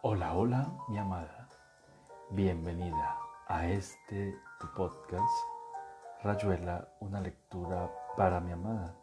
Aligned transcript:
Hola, 0.00 0.32
hola, 0.34 0.70
mi 0.86 0.96
amada. 0.96 1.48
Bienvenida 2.30 3.18
a 3.48 3.66
este 3.66 4.40
tu 4.60 4.72
podcast, 4.72 5.44
Rayuela, 6.22 6.88
una 7.00 7.20
lectura 7.20 7.90
para 8.16 8.38
mi 8.38 8.52
amada. 8.52 8.94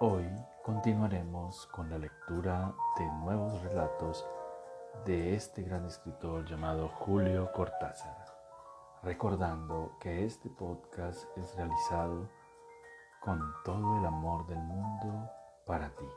Hoy 0.00 0.26
continuaremos 0.64 1.66
con 1.66 1.90
la 1.90 1.98
lectura 1.98 2.72
de 2.96 3.04
nuevos 3.04 3.62
relatos 3.62 4.26
de 5.04 5.34
este 5.34 5.62
gran 5.64 5.84
escritor 5.84 6.46
llamado 6.46 6.88
Julio 6.88 7.52
Cortázar, 7.52 8.24
recordando 9.02 9.98
que 10.00 10.24
este 10.24 10.48
podcast 10.48 11.26
es 11.36 11.54
realizado 11.56 12.26
con 13.20 13.38
todo 13.66 13.98
el 13.98 14.06
amor 14.06 14.46
del 14.46 14.60
mundo 14.60 15.30
para 15.66 15.90
ti, 15.90 16.08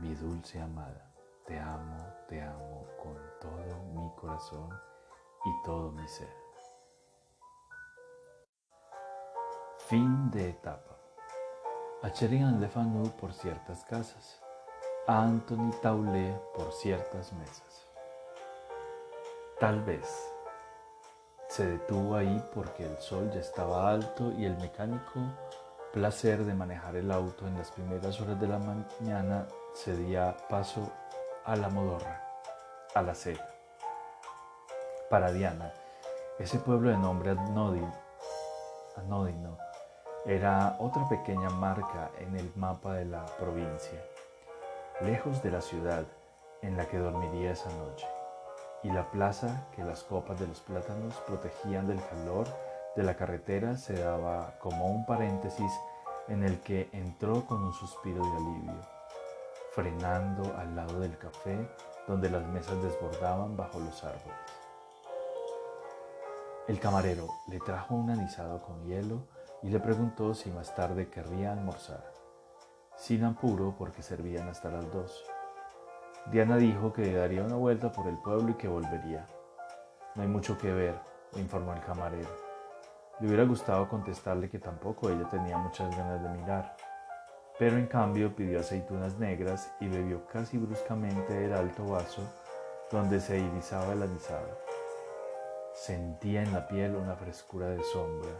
mi 0.00 0.12
dulce 0.16 0.60
amada. 0.60 1.13
Te 1.46 1.58
amo, 1.58 2.14
te 2.26 2.40
amo 2.40 2.86
con 3.02 3.18
todo 3.38 3.78
mi 3.92 4.10
corazón 4.16 4.70
y 5.44 5.62
todo 5.62 5.92
mi 5.92 6.08
ser. 6.08 6.32
Fin 9.76 10.30
de 10.30 10.48
etapa. 10.48 10.96
A 12.02 12.10
Cherian 12.10 12.62
Le 12.62 12.68
Fanu 12.68 13.10
por 13.20 13.34
ciertas 13.34 13.84
casas. 13.84 14.40
A 15.06 15.22
Anthony 15.22 15.70
Taulé 15.82 16.34
por 16.54 16.72
ciertas 16.72 17.34
mesas. 17.34 17.86
Tal 19.60 19.82
vez 19.82 20.32
se 21.48 21.66
detuvo 21.66 22.16
ahí 22.16 22.42
porque 22.54 22.84
el 22.86 22.96
sol 22.96 23.30
ya 23.34 23.40
estaba 23.40 23.90
alto 23.90 24.32
y 24.32 24.46
el 24.46 24.56
mecánico 24.56 25.20
placer 25.92 26.42
de 26.44 26.54
manejar 26.54 26.96
el 26.96 27.12
auto 27.12 27.46
en 27.46 27.58
las 27.58 27.70
primeras 27.70 28.18
horas 28.20 28.40
de 28.40 28.48
la 28.48 28.58
mañana 28.58 29.46
cedía 29.74 30.36
paso 30.48 30.90
a 31.44 31.56
la 31.56 31.68
modorra, 31.68 32.22
a 32.94 33.02
la 33.02 33.14
sed. 33.14 33.36
Para 35.10 35.30
Diana, 35.30 35.72
ese 36.38 36.58
pueblo 36.58 36.88
de 36.88 36.96
nombre 36.96 37.32
anódino 38.96 39.58
era 40.24 40.76
otra 40.78 41.06
pequeña 41.06 41.50
marca 41.50 42.10
en 42.18 42.34
el 42.36 42.50
mapa 42.56 42.94
de 42.94 43.04
la 43.04 43.26
provincia, 43.38 44.02
lejos 45.02 45.42
de 45.42 45.50
la 45.50 45.60
ciudad 45.60 46.04
en 46.62 46.78
la 46.78 46.86
que 46.86 46.96
dormiría 46.96 47.52
esa 47.52 47.70
noche, 47.72 48.06
y 48.82 48.90
la 48.90 49.10
plaza 49.10 49.66
que 49.76 49.84
las 49.84 50.02
copas 50.02 50.40
de 50.40 50.46
los 50.46 50.60
plátanos 50.60 51.14
protegían 51.26 51.86
del 51.86 52.02
calor 52.06 52.46
de 52.96 53.02
la 53.02 53.16
carretera 53.16 53.76
se 53.76 54.02
daba 54.02 54.54
como 54.60 54.86
un 54.86 55.04
paréntesis 55.04 55.72
en 56.28 56.42
el 56.42 56.58
que 56.60 56.88
entró 56.92 57.44
con 57.44 57.62
un 57.62 57.74
suspiro 57.74 58.24
de 58.24 58.36
alivio 58.36 58.93
frenando 59.74 60.56
al 60.56 60.76
lado 60.76 61.00
del 61.00 61.18
café 61.18 61.68
donde 62.06 62.30
las 62.30 62.46
mesas 62.46 62.80
desbordaban 62.80 63.56
bajo 63.56 63.80
los 63.80 64.04
árboles. 64.04 64.38
El 66.68 66.78
camarero 66.78 67.26
le 67.48 67.58
trajo 67.58 67.96
un 67.96 68.08
anisado 68.08 68.62
con 68.62 68.84
hielo 68.84 69.26
y 69.62 69.70
le 69.70 69.80
preguntó 69.80 70.32
si 70.32 70.50
más 70.50 70.74
tarde 70.76 71.08
querría 71.08 71.52
almorzar, 71.52 72.04
sin 72.96 73.24
apuro 73.24 73.74
porque 73.76 74.02
servían 74.02 74.48
hasta 74.48 74.70
las 74.70 74.90
dos. 74.92 75.24
Diana 76.26 76.56
dijo 76.56 76.92
que 76.92 77.12
daría 77.12 77.42
una 77.42 77.56
vuelta 77.56 77.90
por 77.90 78.06
el 78.06 78.16
pueblo 78.18 78.50
y 78.50 78.54
que 78.54 78.68
volvería. 78.68 79.26
No 80.14 80.22
hay 80.22 80.28
mucho 80.28 80.56
que 80.56 80.72
ver, 80.72 81.00
le 81.32 81.40
informó 81.40 81.72
el 81.72 81.80
camarero. 81.80 82.30
Le 83.18 83.26
hubiera 83.26 83.44
gustado 83.44 83.88
contestarle 83.88 84.48
que 84.48 84.60
tampoco 84.60 85.10
ella 85.10 85.28
tenía 85.28 85.58
muchas 85.58 85.94
ganas 85.96 86.22
de 86.22 86.28
mirar, 86.28 86.76
pero 87.58 87.76
en 87.76 87.86
cambio 87.86 88.34
pidió 88.34 88.60
aceitunas 88.60 89.18
negras 89.18 89.72
y 89.80 89.88
bebió 89.88 90.26
casi 90.26 90.58
bruscamente 90.58 91.44
el 91.44 91.52
alto 91.52 91.86
vaso 91.86 92.22
donde 92.90 93.20
se 93.20 93.38
irisaba 93.38 93.92
el 93.92 94.02
anisado. 94.02 94.58
Sentía 95.72 96.42
en 96.42 96.52
la 96.52 96.66
piel 96.66 96.96
una 96.96 97.14
frescura 97.16 97.68
de 97.68 97.82
sombra. 97.82 98.32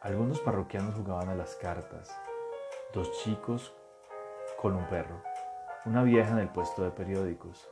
Algunos 0.00 0.40
parroquianos 0.40 0.94
jugaban 0.94 1.28
a 1.28 1.34
las 1.34 1.54
cartas, 1.56 2.10
dos 2.92 3.10
chicos 3.22 3.74
con 4.60 4.76
un 4.76 4.84
perro, 4.86 5.22
una 5.84 6.02
vieja 6.02 6.30
en 6.32 6.38
el 6.38 6.48
puesto 6.48 6.82
de 6.82 6.90
periódicos, 6.90 7.68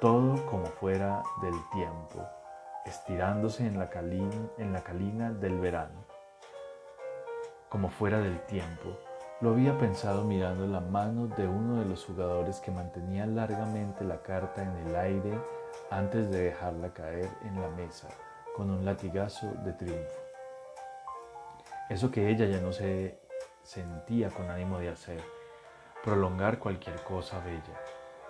todo 0.00 0.44
como 0.46 0.66
fuera 0.66 1.22
del 1.42 1.54
tiempo, 1.70 2.26
estirándose 2.84 3.66
en 3.66 3.78
la 3.78 3.88
calina 3.88 5.30
del 5.32 5.58
verano, 5.58 6.04
como 7.68 7.88
fuera 7.88 8.18
del 8.18 8.40
tiempo 8.46 8.98
lo 9.40 9.50
había 9.50 9.78
pensado 9.78 10.24
mirando 10.24 10.66
la 10.66 10.80
mano 10.80 11.26
de 11.26 11.48
uno 11.48 11.80
de 11.80 11.86
los 11.86 12.04
jugadores 12.04 12.60
que 12.60 12.70
mantenía 12.70 13.24
largamente 13.24 14.04
la 14.04 14.20
carta 14.20 14.62
en 14.62 14.76
el 14.86 14.94
aire 14.94 15.38
antes 15.90 16.30
de 16.30 16.42
dejarla 16.42 16.92
caer 16.92 17.30
en 17.42 17.60
la 17.60 17.68
mesa 17.68 18.08
con 18.54 18.70
un 18.70 18.84
latigazo 18.84 19.46
de 19.64 19.72
triunfo. 19.72 20.20
Eso 21.88 22.10
que 22.10 22.28
ella 22.28 22.44
ya 22.44 22.60
no 22.60 22.72
se 22.72 23.18
sentía 23.62 24.28
con 24.28 24.50
ánimo 24.50 24.78
de 24.78 24.90
hacer, 24.90 25.22
prolongar 26.04 26.58
cualquier 26.58 26.96
cosa 27.02 27.42
bella, 27.42 27.80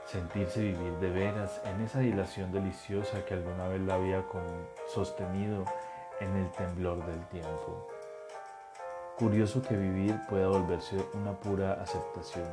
sentirse 0.06 0.60
vivir 0.60 0.92
de 1.00 1.10
veras 1.10 1.60
en 1.64 1.80
esa 1.80 1.98
dilación 1.98 2.52
deliciosa 2.52 3.24
que 3.24 3.34
alguna 3.34 3.66
vez 3.66 3.80
la 3.80 3.94
había 3.94 4.24
sostenido 4.86 5.64
en 6.20 6.36
el 6.36 6.50
temblor 6.52 7.04
del 7.04 7.26
tiempo. 7.26 7.88
Curioso 9.20 9.60
que 9.60 9.76
vivir 9.76 10.18
pueda 10.30 10.48
volverse 10.48 10.96
una 11.12 11.38
pura 11.38 11.74
aceptación. 11.74 12.48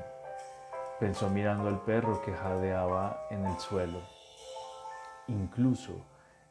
Pensó 0.99 1.29
mirando 1.29 1.69
al 1.69 1.81
perro 1.85 2.21
que 2.21 2.33
jadeaba 2.33 3.25
en 3.29 3.45
el 3.45 3.57
suelo. 3.57 4.01
Incluso 5.29 6.05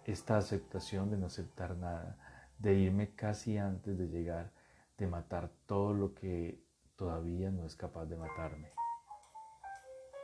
esta 0.07 0.39
aceptación 0.39 1.11
de 1.11 1.19
no 1.19 1.27
aceptar 1.27 1.77
nada, 1.77 2.17
de 2.59 2.73
irme 2.73 3.15
casi 3.15 3.59
antes 3.59 3.99
de 3.99 4.09
llegar, 4.09 4.53
de 4.97 5.07
matar 5.07 5.51
todo 5.67 5.93
lo 5.93 6.15
que 6.15 6.65
todavía 6.97 7.51
no 7.51 7.67
es 7.67 7.77
capaz 7.77 8.07
de 8.07 8.17
matarme. 8.17 8.71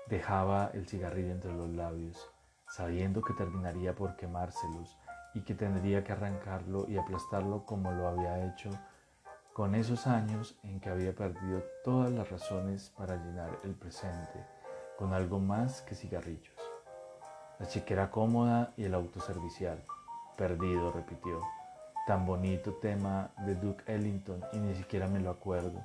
Dejaba 0.09 0.70
el 0.72 0.88
cigarrillo 0.88 1.32
entre 1.32 1.53
los 1.53 1.69
labios, 1.69 2.30
sabiendo 2.66 3.20
que 3.20 3.34
terminaría 3.34 3.94
por 3.94 4.16
quemárselos 4.16 4.97
y 5.34 5.42
que 5.42 5.54
tendría 5.54 6.03
que 6.03 6.12
arrancarlo 6.12 6.88
y 6.88 6.97
aplastarlo 6.97 7.66
como 7.66 7.92
lo 7.92 8.09
había 8.09 8.47
hecho 8.47 8.70
con 9.53 9.75
esos 9.75 10.07
años 10.07 10.57
en 10.63 10.81
que 10.81 10.89
había 10.89 11.15
perdido 11.15 11.63
todas 11.85 12.11
las 12.11 12.31
razones 12.31 12.91
para 12.97 13.17
llenar 13.17 13.59
el 13.65 13.75
presente 13.75 14.47
con 14.97 15.13
algo 15.13 15.39
más 15.39 15.83
que 15.83 15.95
cigarrillos. 15.95 16.55
La 17.59 17.67
chiquera 17.67 18.11
cómoda 18.11 18.73
y 18.77 18.85
el 18.85 18.95
auto 18.95 19.21
servicial. 19.21 19.85
Perdido, 20.37 20.91
repitió. 20.91 21.41
Tan 22.07 22.25
bonito 22.25 22.75
tema 22.75 23.31
de 23.47 23.55
Duke 23.55 23.85
Ellington 23.87 24.43
y 24.53 24.59
ni 24.59 24.75
siquiera 24.75 25.07
me 25.07 25.21
lo 25.21 25.31
acuerdo. 25.31 25.84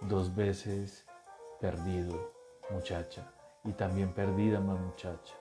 Dos 0.00 0.34
veces 0.34 1.04
perdido, 1.60 2.32
muchacha, 2.70 3.22
y 3.64 3.72
también 3.72 4.12
perdida 4.12 4.60
más 4.60 4.78
muchacha. 4.78 5.34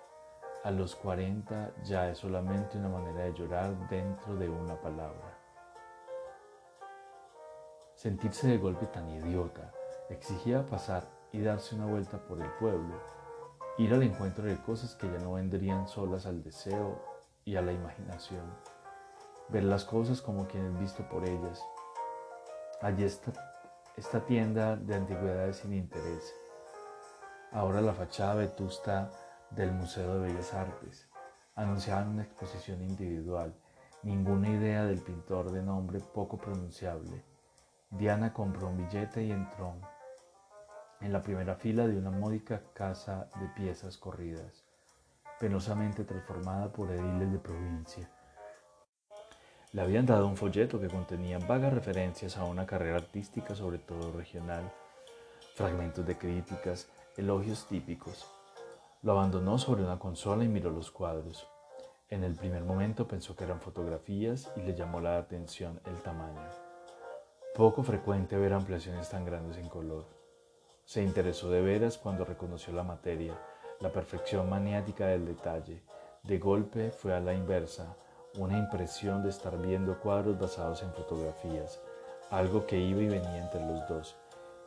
A 0.63 0.71
los 0.71 0.95
40 0.95 1.71
ya 1.83 2.09
es 2.09 2.17
solamente 2.17 2.77
una 2.77 2.89
manera 2.89 3.25
de 3.25 3.33
llorar 3.33 3.87
dentro 3.89 4.35
de 4.35 4.49
una 4.49 4.75
palabra. 4.75 5.34
Sentirse 8.05 8.47
de 8.47 8.59
golpe 8.59 8.85
tan 8.85 9.09
idiota 9.09 9.73
exigía 10.11 10.63
pasar 10.63 11.09
y 11.31 11.41
darse 11.41 11.73
una 11.73 11.87
vuelta 11.87 12.19
por 12.19 12.39
el 12.39 12.51
pueblo, 12.59 13.01
ir 13.79 13.91
al 13.95 14.03
encuentro 14.03 14.43
de 14.43 14.61
cosas 14.61 14.93
que 14.93 15.11
ya 15.11 15.17
no 15.17 15.33
vendrían 15.33 15.87
solas 15.87 16.27
al 16.27 16.43
deseo 16.43 17.01
y 17.45 17.55
a 17.55 17.63
la 17.63 17.71
imaginación, 17.71 18.45
ver 19.49 19.63
las 19.63 19.85
cosas 19.85 20.21
como 20.21 20.47
quienes 20.47 20.79
visto 20.79 21.01
por 21.09 21.27
ellas. 21.27 21.59
Allí 22.79 23.05
está 23.05 23.33
esta 23.97 24.23
tienda 24.23 24.75
de 24.75 24.93
antigüedades 24.93 25.57
sin 25.57 25.73
interés, 25.73 26.31
ahora 27.51 27.81
la 27.81 27.93
fachada 27.95 28.35
vetusta 28.35 29.09
del 29.49 29.71
Museo 29.71 30.19
de 30.19 30.27
Bellas 30.27 30.53
Artes, 30.53 31.09
anunciaban 31.55 32.09
una 32.09 32.21
exposición 32.21 32.83
individual, 32.83 33.55
ninguna 34.03 34.49
idea 34.49 34.85
del 34.85 35.01
pintor 35.01 35.49
de 35.49 35.63
nombre 35.63 35.99
poco 36.01 36.37
pronunciable 36.37 37.34
Diana 37.97 38.33
compró 38.33 38.67
un 38.67 38.77
billete 38.77 39.23
y 39.23 39.31
entró 39.31 39.73
en 40.99 41.13
la 41.13 41.21
primera 41.21 41.55
fila 41.55 41.87
de 41.87 41.97
una 41.97 42.11
módica 42.11 42.61
casa 42.73 43.29
de 43.39 43.47
piezas 43.49 43.97
corridas, 43.97 44.65
penosamente 45.39 46.03
transformada 46.03 46.73
por 46.73 46.91
ediles 46.91 47.31
de 47.31 47.39
provincia. 47.39 48.09
Le 49.71 49.81
habían 49.81 50.05
dado 50.05 50.27
un 50.27 50.35
folleto 50.35 50.79
que 50.79 50.89
contenía 50.89 51.39
vagas 51.39 51.73
referencias 51.73 52.37
a 52.37 52.43
una 52.43 52.65
carrera 52.65 52.97
artística, 52.97 53.55
sobre 53.55 53.77
todo 53.77 54.11
regional, 54.11 54.69
fragmentos 55.55 56.05
de 56.05 56.17
críticas, 56.17 56.89
elogios 57.15 57.65
típicos. 57.67 58.29
Lo 59.03 59.13
abandonó 59.13 59.57
sobre 59.57 59.83
una 59.83 59.99
consola 59.99 60.43
y 60.43 60.49
miró 60.49 60.69
los 60.69 60.91
cuadros. 60.91 61.47
En 62.09 62.25
el 62.25 62.35
primer 62.35 62.63
momento 62.65 63.07
pensó 63.07 63.37
que 63.37 63.45
eran 63.45 63.61
fotografías 63.61 64.51
y 64.57 64.61
le 64.61 64.75
llamó 64.75 64.99
la 64.99 65.17
atención 65.17 65.79
el 65.85 66.01
tamaño. 66.01 66.64
Poco 67.55 67.83
frecuente 67.83 68.35
ver 68.35 68.51
ampliaciones 68.51 69.09
tan 69.09 69.23
grandes 69.23 69.55
en 69.55 69.69
color. 69.69 70.03
Se 70.83 71.01
interesó 71.01 71.49
de 71.49 71.61
veras 71.61 71.97
cuando 71.97 72.25
reconoció 72.25 72.73
la 72.73 72.83
materia, 72.83 73.33
la 73.79 73.93
perfección 73.93 74.49
maniática 74.49 75.07
del 75.07 75.25
detalle. 75.25 75.81
De 76.23 76.37
golpe 76.37 76.91
fue 76.91 77.13
a 77.15 77.21
la 77.21 77.33
inversa, 77.33 77.95
una 78.37 78.57
impresión 78.57 79.23
de 79.23 79.29
estar 79.29 79.57
viendo 79.57 79.97
cuadros 80.01 80.37
basados 80.37 80.83
en 80.83 80.91
fotografías, 80.91 81.79
algo 82.29 82.65
que 82.65 82.77
iba 82.77 83.01
y 83.01 83.07
venía 83.07 83.45
entre 83.45 83.65
los 83.65 83.87
dos. 83.87 84.17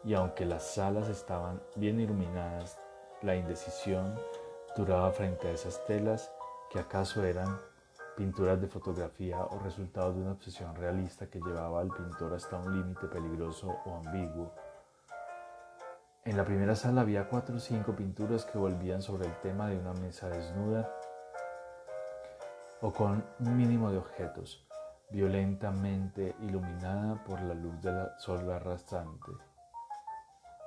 Y 0.02 0.14
aunque 0.14 0.46
las 0.46 0.62
salas 0.62 1.10
estaban 1.10 1.60
bien 1.74 2.00
iluminadas, 2.00 2.78
la 3.20 3.36
indecisión 3.36 4.18
duraba 4.78 5.10
frente 5.10 5.48
a 5.48 5.50
esas 5.52 5.84
telas 5.84 6.32
que 6.70 6.78
acaso 6.78 7.22
eran 7.22 7.58
pinturas 8.18 8.60
de 8.60 8.66
fotografía 8.66 9.38
o 9.44 9.60
resultado 9.60 10.12
de 10.12 10.22
una 10.22 10.32
obsesión 10.32 10.74
realista 10.74 11.30
que 11.30 11.38
llevaba 11.38 11.80
al 11.80 11.88
pintor 11.88 12.34
hasta 12.34 12.58
un 12.58 12.76
límite 12.76 13.06
peligroso 13.06 13.76
o 13.86 13.94
ambiguo. 13.94 14.52
En 16.24 16.36
la 16.36 16.44
primera 16.44 16.74
sala 16.74 17.02
había 17.02 17.28
cuatro 17.28 17.54
o 17.54 17.60
cinco 17.60 17.94
pinturas 17.94 18.44
que 18.44 18.58
volvían 18.58 19.02
sobre 19.02 19.28
el 19.28 19.34
tema 19.40 19.68
de 19.68 19.78
una 19.78 19.92
mesa 19.92 20.28
desnuda 20.28 20.92
o 22.80 22.92
con 22.92 23.24
un 23.38 23.56
mínimo 23.56 23.92
de 23.92 23.98
objetos, 23.98 24.66
violentamente 25.10 26.34
iluminada 26.40 27.22
por 27.22 27.40
la 27.40 27.54
luz 27.54 27.80
del 27.80 28.08
sol 28.18 28.50
arrastrante. 28.50 29.30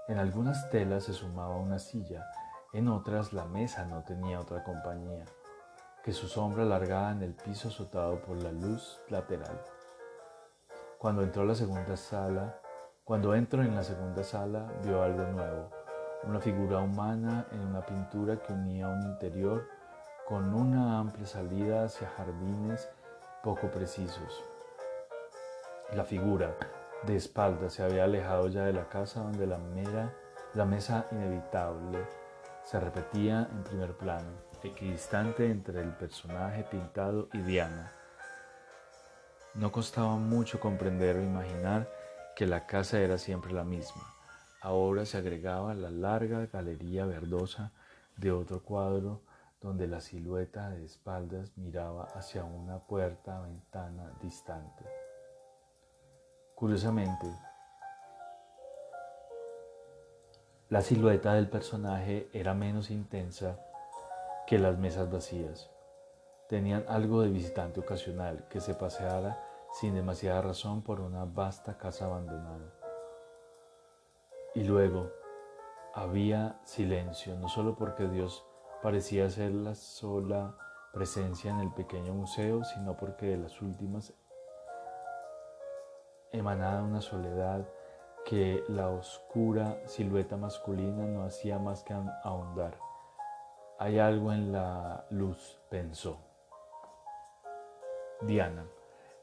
En 0.07 0.19
algunas 0.19 0.69
telas 0.69 1.03
se 1.03 1.11
sumaba 1.11 1.57
una 1.57 1.79
silla, 1.79 2.25
en 2.71 2.87
otras 2.87 3.33
la 3.33 3.43
mesa 3.43 3.83
no 3.85 4.03
tenía 4.03 4.39
otra 4.39 4.63
compañía 4.63 5.25
que 6.03 6.13
su 6.13 6.27
sombra 6.27 6.63
alargada 6.63 7.11
en 7.11 7.21
el 7.21 7.33
piso 7.33 7.67
azotado 7.67 8.21
por 8.21 8.41
la 8.41 8.51
luz 8.51 8.99
lateral. 9.09 9.61
Cuando 10.97 11.21
entró 11.23 11.45
cuando 13.03 13.35
entró 13.35 13.63
en 13.63 13.75
la 13.75 13.83
segunda 13.83 14.23
sala, 14.23 14.67
vio 14.83 15.01
algo 15.03 15.23
nuevo, 15.23 15.69
una 16.23 16.39
figura 16.39 16.79
humana 16.79 17.47
en 17.51 17.59
una 17.59 17.85
pintura 17.85 18.37
que 18.37 18.53
unía 18.53 18.87
un 18.87 19.01
interior 19.03 19.67
con 20.27 20.53
una 20.53 20.99
amplia 20.99 21.25
salida 21.25 21.83
hacia 21.85 22.07
jardines 22.09 22.89
poco 23.43 23.69
precisos. 23.71 24.43
La 25.95 26.03
figura, 26.03 26.55
de 27.03 27.15
espaldas, 27.15 27.73
se 27.73 27.83
había 27.83 28.05
alejado 28.05 28.47
ya 28.47 28.63
de 28.63 28.73
la 28.73 28.87
casa 28.87 29.21
donde 29.21 29.47
la, 29.47 29.57
mera, 29.57 30.13
la 30.53 30.65
mesa 30.65 31.07
inevitable 31.11 32.07
se 32.63 32.79
repetía 32.79 33.49
en 33.51 33.63
primer 33.63 33.97
plano, 33.97 34.31
equidistante 34.69 35.49
entre 35.49 35.81
el 35.81 35.89
personaje 35.89 36.63
pintado 36.63 37.29
y 37.33 37.39
Diana. 37.39 37.91
No 39.53 39.71
costaba 39.71 40.15
mucho 40.15 40.59
comprender 40.59 41.17
o 41.17 41.23
imaginar 41.23 41.89
que 42.35 42.45
la 42.45 42.65
casa 42.65 42.99
era 42.99 43.17
siempre 43.17 43.51
la 43.51 43.63
misma. 43.63 44.13
Ahora 44.61 45.05
se 45.05 45.17
agregaba 45.17 45.73
la 45.73 45.89
larga 45.89 46.45
galería 46.45 47.05
verdosa 47.05 47.71
de 48.15 48.31
otro 48.31 48.63
cuadro 48.63 49.21
donde 49.59 49.87
la 49.87 50.01
silueta 50.01 50.69
de 50.69 50.85
espaldas 50.85 51.57
miraba 51.57 52.05
hacia 52.15 52.43
una 52.43 52.79
puerta 52.79 53.41
ventana 53.41 54.11
distante. 54.21 54.85
Curiosamente, 56.55 57.27
la 60.69 60.81
silueta 60.81 61.33
del 61.33 61.49
personaje 61.49 62.29
era 62.33 62.53
menos 62.53 62.91
intensa 62.91 63.59
que 64.51 64.59
las 64.59 64.77
mesas 64.77 65.09
vacías. 65.09 65.71
Tenían 66.49 66.83
algo 66.89 67.21
de 67.21 67.29
visitante 67.29 67.79
ocasional 67.79 68.49
que 68.49 68.59
se 68.59 68.73
paseara 68.73 69.41
sin 69.71 69.95
demasiada 69.95 70.41
razón 70.41 70.81
por 70.81 70.99
una 70.99 71.23
vasta 71.23 71.77
casa 71.77 72.07
abandonada. 72.07 72.73
Y 74.53 74.65
luego 74.65 75.09
había 75.93 76.59
silencio, 76.65 77.37
no 77.37 77.47
solo 77.47 77.77
porque 77.77 78.09
Dios 78.09 78.45
parecía 78.83 79.29
ser 79.29 79.53
la 79.53 79.73
sola 79.73 80.57
presencia 80.91 81.49
en 81.49 81.61
el 81.61 81.73
pequeño 81.73 82.13
museo, 82.13 82.65
sino 82.65 82.97
porque 82.97 83.27
de 83.27 83.37
las 83.37 83.61
últimas 83.61 84.13
emanaba 86.33 86.83
una 86.83 86.99
soledad 86.99 87.65
que 88.25 88.65
la 88.67 88.89
oscura 88.89 89.77
silueta 89.85 90.35
masculina 90.35 91.05
no 91.05 91.23
hacía 91.23 91.57
más 91.57 91.83
que 91.83 91.93
ahondar. 92.25 92.90
Hay 93.81 93.97
algo 93.97 94.31
en 94.31 94.51
la 94.51 95.05
luz, 95.09 95.57
pensó. 95.67 96.19
Diana, 98.21 98.63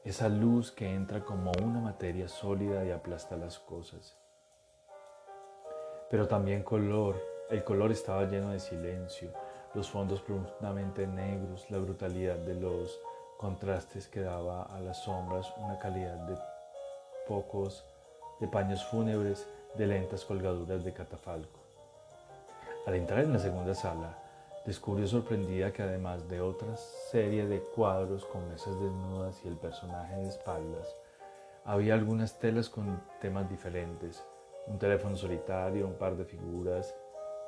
esa 0.03 0.27
luz 0.27 0.69
que 0.69 0.93
entra 0.93 1.23
como 1.23 1.53
una 1.63 1.79
materia 1.79 2.27
sólida 2.27 2.83
y 2.83 2.91
aplasta 2.91 3.37
las 3.37 3.57
cosas. 3.57 4.17
Pero 6.09 6.27
también 6.27 6.63
color, 6.63 7.15
el 7.49 7.63
color 7.63 7.93
estaba 7.93 8.25
lleno 8.25 8.49
de 8.49 8.59
silencio, 8.59 9.31
los 9.75 9.89
fondos 9.89 10.19
profundamente 10.19 11.07
negros, 11.07 11.71
la 11.71 11.77
brutalidad 11.77 12.35
de 12.35 12.55
los 12.55 12.99
contrastes 13.37 14.09
que 14.09 14.19
daba 14.19 14.63
a 14.63 14.81
las 14.81 14.97
sombras 15.05 15.53
una 15.55 15.79
calidad 15.79 16.17
de 16.27 16.37
pocos, 17.25 17.85
de 18.41 18.47
paños 18.49 18.85
fúnebres, 18.87 19.47
de 19.75 19.87
lentas 19.87 20.25
colgaduras 20.25 20.83
de 20.83 20.91
catafalco. 20.91 21.61
Al 22.85 22.95
entrar 22.95 23.23
en 23.23 23.31
la 23.31 23.39
segunda 23.39 23.73
sala, 23.73 24.25
descubrió 24.65 25.07
sorprendida 25.07 25.71
que 25.71 25.83
además 25.83 26.27
de 26.27 26.41
otra 26.41 26.75
serie 26.75 27.47
de 27.47 27.61
cuadros 27.61 28.25
con 28.25 28.47
mesas 28.49 28.79
desnudas 28.79 29.43
y 29.43 29.47
el 29.47 29.57
personaje 29.57 30.15
de 30.15 30.29
espaldas, 30.29 30.95
había 31.65 31.93
algunas 31.93 32.39
telas 32.39 32.69
con 32.69 33.01
temas 33.21 33.49
diferentes, 33.49 34.25
un 34.67 34.77
teléfono 34.79 35.15
solitario, 35.15 35.87
un 35.87 35.95
par 35.95 36.15
de 36.15 36.25
figuras, 36.25 36.95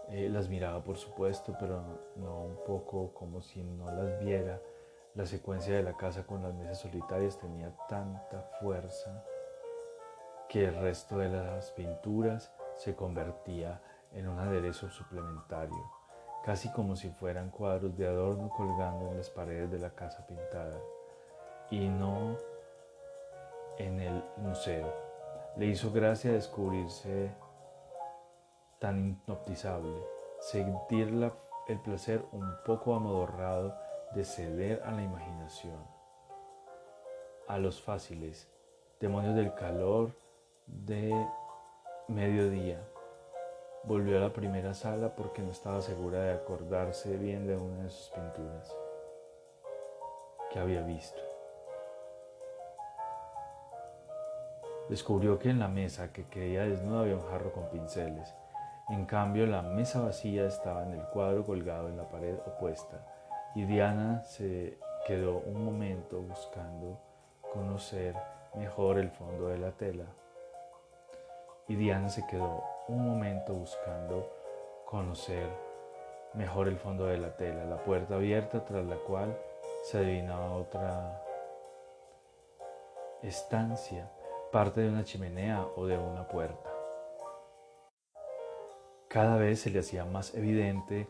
eh, 0.09 0.29
las 0.29 0.49
miraba 0.49 0.83
por 0.83 0.97
supuesto, 0.97 1.55
pero 1.59 1.81
no 2.17 2.43
un 2.43 2.57
poco 2.65 3.13
como 3.13 3.41
si 3.41 3.63
no 3.63 3.89
las 3.91 4.19
viera. 4.19 4.61
La 5.15 5.25
secuencia 5.25 5.75
de 5.75 5.83
la 5.83 5.95
casa 5.95 6.25
con 6.25 6.41
las 6.41 6.53
mesas 6.53 6.79
solitarias 6.79 7.37
tenía 7.37 7.73
tanta 7.87 8.41
fuerza 8.59 9.23
que 10.49 10.65
el 10.65 10.75
resto 10.75 11.17
de 11.17 11.29
las 11.29 11.71
pinturas 11.71 12.51
se 12.75 12.95
convertía 12.95 13.81
en 14.13 14.27
un 14.27 14.39
aderezo 14.39 14.89
suplementario, 14.89 15.91
casi 16.45 16.71
como 16.71 16.95
si 16.95 17.09
fueran 17.09 17.49
cuadros 17.49 17.97
de 17.97 18.07
adorno 18.07 18.49
colgando 18.49 19.11
en 19.11 19.17
las 19.17 19.29
paredes 19.29 19.71
de 19.71 19.79
la 19.79 19.91
casa 19.91 20.25
pintada, 20.25 20.79
y 21.69 21.87
no 21.87 22.35
en 23.77 23.99
el 23.99 24.23
museo. 24.37 24.93
Le 25.55 25.67
hizo 25.67 25.91
gracia 25.91 26.31
descubrirse 26.31 27.31
tan 28.79 29.09
hipnotizable, 29.09 30.03
sentir 30.39 31.09
el 31.67 31.79
placer 31.81 32.25
un 32.31 32.51
poco 32.65 32.95
amodorrado 32.95 33.75
de 34.15 34.25
ceder 34.25 34.81
a 34.83 34.91
la 34.91 35.03
imaginación, 35.03 35.77
a 37.47 37.57
los 37.57 37.81
fáciles, 37.81 38.49
demonios 38.99 39.35
del 39.35 39.53
calor 39.53 40.11
de 40.65 41.13
mediodía. 42.07 42.81
Volvió 43.83 44.17
a 44.17 44.21
la 44.21 44.33
primera 44.33 44.73
sala 44.73 45.15
porque 45.15 45.41
no 45.41 45.51
estaba 45.51 45.81
segura 45.81 46.21
de 46.21 46.33
acordarse 46.33 47.17
bien 47.17 47.47
de 47.47 47.55
una 47.57 47.83
de 47.83 47.89
sus 47.89 48.09
pinturas 48.09 48.75
que 50.51 50.59
había 50.59 50.81
visto. 50.81 51.21
Descubrió 54.89 55.39
que 55.39 55.49
en 55.49 55.59
la 55.59 55.67
mesa 55.67 56.11
que 56.11 56.25
creía 56.25 56.63
desnuda 56.63 57.01
había 57.01 57.15
un 57.15 57.27
jarro 57.29 57.51
con 57.53 57.69
pinceles 57.69 58.33
en 58.91 59.05
cambio, 59.05 59.45
la 59.45 59.61
mesa 59.61 60.01
vacía 60.01 60.45
estaba 60.45 60.83
en 60.83 60.91
el 60.91 61.05
cuadro 61.05 61.45
colgado 61.45 61.87
en 61.87 61.95
la 61.95 62.09
pared 62.09 62.35
opuesta 62.45 63.05
y 63.55 63.63
Diana 63.63 64.21
se 64.25 64.77
quedó 65.07 65.37
un 65.45 65.63
momento 65.63 66.21
buscando 66.21 66.99
conocer 67.53 68.17
mejor 68.53 68.97
el 68.97 69.09
fondo 69.09 69.47
de 69.47 69.59
la 69.59 69.71
tela. 69.71 70.03
Y 71.69 71.75
Diana 71.75 72.09
se 72.09 72.27
quedó 72.27 72.65
un 72.91 73.05
momento 73.05 73.53
buscando 73.53 74.29
conocer 74.85 75.47
mejor 76.33 76.67
el 76.67 76.77
fondo 76.77 77.05
de 77.05 77.17
la 77.17 77.35
tela, 77.35 77.65
la 77.65 77.77
puerta 77.77 78.15
abierta 78.15 78.65
tras 78.65 78.85
la 78.85 78.97
cual 78.97 79.37
se 79.83 79.97
adivinaba 79.97 80.53
otra 80.53 81.23
estancia, 83.23 84.11
parte 84.51 84.81
de 84.81 84.89
una 84.89 85.03
chimenea 85.03 85.65
o 85.75 85.85
de 85.85 85.97
una 85.97 86.27
puerta. 86.27 86.69
Cada 89.07 89.37
vez 89.37 89.61
se 89.61 89.69
le 89.69 89.79
hacía 89.79 90.05
más 90.05 90.35
evidente 90.35 91.07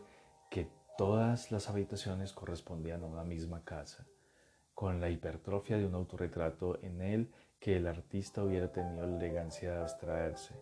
que 0.50 0.68
todas 0.96 1.50
las 1.50 1.68
habitaciones 1.68 2.32
correspondían 2.32 3.02
a 3.02 3.06
una 3.06 3.24
misma 3.24 3.64
casa, 3.64 4.06
con 4.74 5.00
la 5.00 5.08
hipertrofia 5.08 5.78
de 5.78 5.86
un 5.86 5.94
autorretrato 5.94 6.78
en 6.82 7.00
él 7.00 7.32
que 7.58 7.76
el 7.76 7.86
artista 7.86 8.42
hubiera 8.42 8.72
tenido 8.72 9.06
la 9.06 9.16
elegancia 9.16 9.72
de 9.72 9.80
abstraerse, 9.80 10.54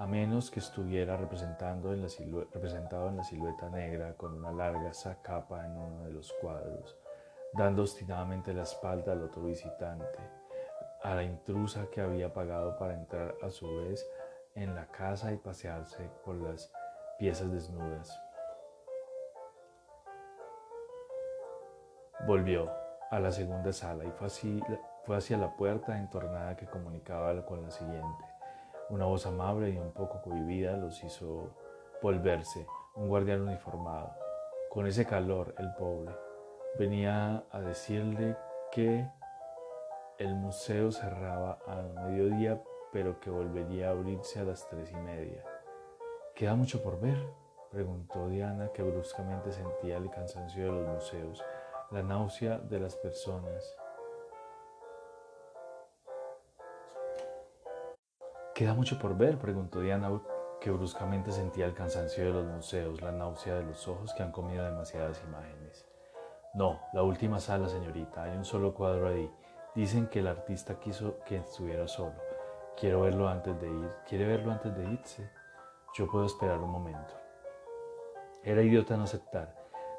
a 0.00 0.06
menos 0.06 0.50
que 0.50 0.60
estuviera 0.60 1.14
representado 1.18 1.92
en, 1.92 2.00
la 2.00 2.08
silueta 3.22 3.68
negra 3.68 4.14
con 4.14 4.32
una 4.32 4.50
larga 4.50 4.94
sacapa 4.94 5.66
en 5.66 5.76
uno 5.76 6.04
de 6.04 6.10
los 6.10 6.32
cuadros, 6.40 6.96
dando 7.52 7.82
obstinadamente 7.82 8.54
la 8.54 8.62
espalda 8.62 9.12
al 9.12 9.24
otro 9.24 9.42
visitante, 9.42 10.18
a 11.02 11.14
la 11.14 11.22
intrusa 11.22 11.90
que 11.92 12.00
había 12.00 12.32
pagado 12.32 12.78
para 12.78 12.94
entrar 12.94 13.34
a 13.42 13.50
su 13.50 13.66
vez 13.76 14.10
en 14.54 14.74
la 14.74 14.86
casa 14.86 15.34
y 15.34 15.36
pasearse 15.36 16.08
por 16.24 16.36
las 16.36 16.72
piezas 17.18 17.52
desnudas. 17.52 18.18
Volvió 22.26 22.70
a 23.10 23.20
la 23.20 23.30
segunda 23.30 23.70
sala 23.74 24.06
y 24.06 24.10
fue, 24.12 24.30
fue 25.04 25.16
hacia 25.18 25.36
la 25.36 25.54
puerta 25.54 25.98
entornada 25.98 26.56
que 26.56 26.64
comunicaba 26.64 27.44
con 27.44 27.62
la 27.62 27.70
siguiente. 27.70 28.29
Una 28.90 29.06
voz 29.06 29.24
amable 29.24 29.70
y 29.70 29.78
un 29.78 29.92
poco 29.92 30.20
cohibida 30.20 30.76
los 30.76 31.04
hizo 31.04 31.50
volverse, 32.02 32.66
un 32.96 33.08
guardián 33.08 33.42
uniformado. 33.42 34.12
Con 34.68 34.88
ese 34.88 35.06
calor, 35.06 35.54
el 35.58 35.72
pobre, 35.74 36.12
venía 36.76 37.44
a 37.52 37.60
decirle 37.60 38.36
que 38.72 39.08
el 40.18 40.34
museo 40.34 40.90
cerraba 40.90 41.60
al 41.68 41.94
mediodía, 41.94 42.60
pero 42.92 43.20
que 43.20 43.30
volvería 43.30 43.88
a 43.88 43.92
abrirse 43.92 44.40
a 44.40 44.44
las 44.44 44.68
tres 44.68 44.90
y 44.90 44.96
media. 44.96 45.44
¿Queda 46.34 46.56
mucho 46.56 46.82
por 46.82 47.00
ver? 47.00 47.18
preguntó 47.70 48.28
Diana, 48.28 48.72
que 48.72 48.82
bruscamente 48.82 49.52
sentía 49.52 49.98
el 49.98 50.10
cansancio 50.10 50.64
de 50.64 50.72
los 50.72 50.88
museos, 50.88 51.44
la 51.92 52.02
náusea 52.02 52.58
de 52.58 52.80
las 52.80 52.96
personas. 52.96 53.76
¿Queda 58.60 58.74
mucho 58.74 58.98
por 58.98 59.16
ver? 59.16 59.38
preguntó 59.38 59.80
Diana, 59.80 60.20
que 60.60 60.70
bruscamente 60.70 61.32
sentía 61.32 61.64
el 61.64 61.72
cansancio 61.72 62.26
de 62.26 62.30
los 62.30 62.44
museos, 62.44 63.00
la 63.00 63.10
náusea 63.10 63.54
de 63.54 63.62
los 63.62 63.88
ojos 63.88 64.12
que 64.12 64.22
han 64.22 64.32
comido 64.32 64.62
demasiadas 64.62 65.18
imágenes. 65.26 65.88
No, 66.52 66.78
la 66.92 67.02
última 67.02 67.40
sala, 67.40 67.70
señorita, 67.70 68.24
hay 68.24 68.36
un 68.36 68.44
solo 68.44 68.74
cuadro 68.74 69.08
ahí. 69.08 69.32
Dicen 69.74 70.08
que 70.08 70.18
el 70.18 70.26
artista 70.26 70.78
quiso 70.78 71.20
que 71.24 71.36
estuviera 71.36 71.88
solo. 71.88 72.16
Quiero 72.78 73.00
verlo 73.00 73.30
antes 73.30 73.58
de 73.58 73.66
ir. 73.66 73.88
¿Quiere 74.06 74.26
verlo 74.26 74.52
antes 74.52 74.76
de 74.76 74.84
irse? 74.92 75.30
Yo 75.94 76.06
puedo 76.10 76.26
esperar 76.26 76.58
un 76.58 76.70
momento. 76.70 77.14
Era 78.44 78.60
idiota 78.60 78.94
no 78.94 79.04
aceptar. 79.04 79.56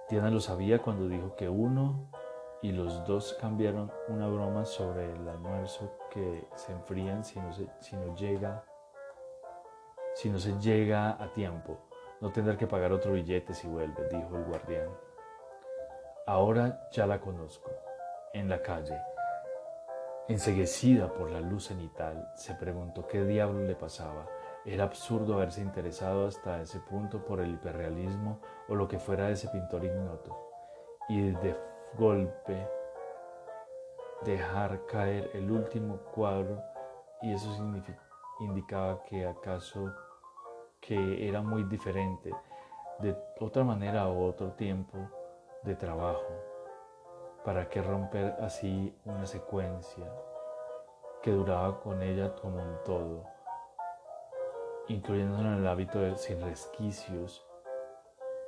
Diana 0.07 0.29
lo 0.29 0.39
sabía 0.39 0.83
cuando 0.83 1.07
dijo 1.07 1.35
que 1.35 1.49
uno 1.49 2.11
y 2.61 2.73
los 2.73 3.07
dos 3.07 3.35
cambiaron 3.41 3.91
una 4.07 4.27
broma 4.27 4.65
sobre 4.65 5.11
el 5.11 5.27
almuerzo 5.27 5.91
que 6.11 6.47
se 6.55 6.71
enfrían 6.71 7.23
si 7.23 7.39
no, 7.39 7.51
se, 7.53 7.67
si 7.79 7.95
no 7.95 8.15
llega 8.15 8.63
si 10.13 10.29
no 10.29 10.37
se 10.37 10.59
llega 10.59 11.11
a 11.11 11.31
tiempo. 11.31 11.79
No 12.19 12.31
tendrá 12.31 12.57
que 12.57 12.67
pagar 12.67 12.91
otro 12.91 13.13
billete 13.13 13.53
si 13.53 13.67
vuelve, 13.67 14.09
dijo 14.09 14.35
el 14.35 14.43
guardián. 14.43 14.89
Ahora 16.27 16.87
ya 16.91 17.07
la 17.07 17.19
conozco. 17.19 17.71
En 18.33 18.49
la 18.49 18.61
calle, 18.61 18.97
enseguecida 20.27 21.13
por 21.13 21.31
la 21.31 21.39
luz 21.39 21.67
cenital, 21.67 22.29
se 22.35 22.53
preguntó 22.55 23.07
qué 23.07 23.23
diablo 23.23 23.61
le 23.65 23.75
pasaba 23.75 24.25
era 24.65 24.83
absurdo 24.83 25.35
haberse 25.35 25.61
interesado 25.61 26.27
hasta 26.27 26.61
ese 26.61 26.79
punto 26.79 27.25
por 27.25 27.41
el 27.41 27.55
hiperrealismo 27.55 28.39
o 28.67 28.75
lo 28.75 28.87
que 28.87 28.99
fuera 28.99 29.27
de 29.27 29.33
ese 29.33 29.47
pintor 29.47 29.83
ignoto, 29.83 30.37
y 31.09 31.31
de 31.31 31.57
golpe 31.97 32.67
dejar 34.23 34.85
caer 34.85 35.31
el 35.33 35.51
último 35.51 35.97
cuadro 36.13 36.61
y 37.21 37.33
eso 37.33 37.49
indicaba 38.39 39.03
que 39.03 39.25
acaso 39.25 39.91
que 40.79 41.27
era 41.27 41.41
muy 41.41 41.63
diferente 41.63 42.31
de 42.99 43.15
otra 43.39 43.63
manera 43.63 44.07
o 44.07 44.25
otro 44.27 44.51
tiempo 44.53 44.97
de 45.63 45.75
trabajo. 45.75 46.33
¿Para 47.45 47.69
qué 47.69 47.81
romper 47.81 48.35
así 48.41 48.95
una 49.05 49.25
secuencia 49.25 50.05
que 51.21 51.31
duraba 51.31 51.79
con 51.81 52.01
ella 52.01 52.35
como 52.35 52.57
un 52.57 52.77
todo? 52.85 53.23
incluyendo 54.87 55.39
en 55.39 55.45
el 55.47 55.67
hábito 55.67 55.99
de 55.99 56.17
sin 56.17 56.41
resquicios. 56.41 57.45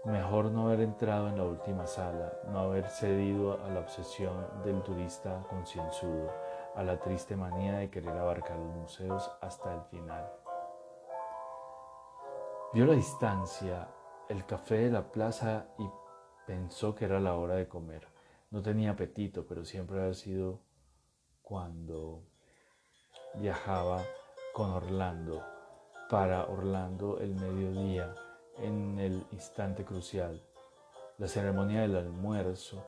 Mejor 0.05 0.51
no 0.51 0.67
haber 0.67 0.81
entrado 0.81 1.29
en 1.29 1.37
la 1.37 1.45
última 1.45 1.87
sala, 1.87 2.33
no 2.49 2.59
haber 2.59 2.89
cedido 2.89 3.63
a 3.63 3.69
la 3.69 3.79
obsesión 3.79 4.35
del 4.65 4.83
turista 4.83 5.41
concienzudo, 5.49 6.29
a 6.75 6.83
la 6.83 6.99
triste 6.99 7.37
manía 7.37 7.77
de 7.77 7.89
querer 7.89 8.17
abarcar 8.17 8.57
los 8.59 8.75
museos 8.75 9.31
hasta 9.39 9.73
el 9.73 9.81
final. 9.83 10.29
Vio 12.73 12.85
la 12.85 12.95
distancia, 12.95 13.87
el 14.27 14.45
café 14.45 14.75
de 14.75 14.91
la 14.91 15.09
plaza 15.09 15.67
y 15.79 15.89
pensó 16.45 16.93
que 16.93 17.05
era 17.05 17.21
la 17.21 17.35
hora 17.35 17.55
de 17.55 17.69
comer. 17.69 18.05
No 18.51 18.61
tenía 18.61 18.91
apetito, 18.91 19.47
pero 19.47 19.63
siempre 19.63 20.01
había 20.01 20.13
sido 20.15 20.59
cuando 21.41 22.23
viajaba 23.35 24.01
con 24.53 24.69
Orlando 24.69 25.41
para 26.09 26.43
Orlando 26.43 27.19
el 27.19 27.35
mediodía 27.35 28.13
en 28.57 28.99
el 28.99 29.25
instante 29.31 29.83
crucial, 29.83 30.41
la 31.17 31.27
ceremonia 31.27 31.81
del 31.81 31.95
almuerzo, 31.95 32.83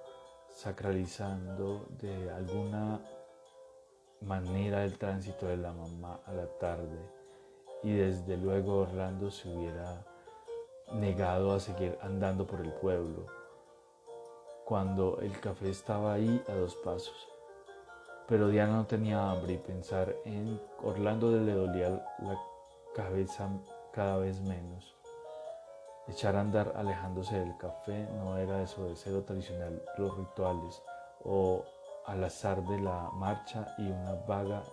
sacralizando 0.49 1.85
de 1.99 2.31
alguna 2.31 3.01
manera 4.21 4.83
el 4.83 4.97
tránsito 4.97 5.47
de 5.47 5.57
la 5.57 5.73
mamá 5.73 6.19
a 6.25 6.33
la 6.33 6.47
tarde 6.57 6.97
y 7.83 7.93
desde 7.93 8.37
luego 8.37 8.79
Orlando 8.79 9.29
se 9.29 9.47
hubiera 9.47 10.03
negado 10.93 11.53
a 11.53 11.59
seguir 11.59 11.97
andando 12.01 12.47
por 12.47 12.61
el 12.61 12.71
pueblo 12.73 13.27
cuando 14.65 15.19
el 15.21 15.39
café 15.39 15.69
estaba 15.69 16.13
ahí 16.13 16.43
a 16.47 16.53
dos 16.53 16.75
pasos. 16.77 17.27
Pero 18.27 18.47
Diana 18.47 18.77
no 18.77 18.87
tenía 18.87 19.29
hambre 19.29 19.53
y 19.53 19.57
pensar 19.57 20.15
en 20.25 20.59
Orlando 20.81 21.29
le 21.29 21.53
dolía 21.53 21.89
la 21.89 22.39
cabeza 22.95 23.47
cada 23.93 24.17
vez 24.17 24.41
menos. 24.41 24.95
Echar 26.07 26.35
a 26.35 26.41
andar 26.41 26.73
alejándose 26.75 27.39
del 27.39 27.57
café 27.57 28.07
no 28.11 28.37
era 28.37 28.57
desobedecer 28.57 29.15
o 29.15 29.23
tradicional 29.23 29.81
los 29.97 30.15
rituales 30.15 30.83
o 31.23 31.63
al 32.05 32.23
azar 32.23 32.63
de 32.63 32.79
la 32.79 33.09
marcha 33.13 33.73
y 33.79 33.89
una 33.89 34.13
vaga 34.27 34.63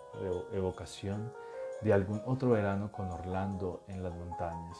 evocación 0.52 1.32
de 1.80 1.92
algún 1.92 2.22
otro 2.26 2.50
verano 2.50 2.92
con 2.92 3.10
Orlando 3.10 3.82
en 3.88 4.02
las 4.02 4.14
montañas, 4.14 4.76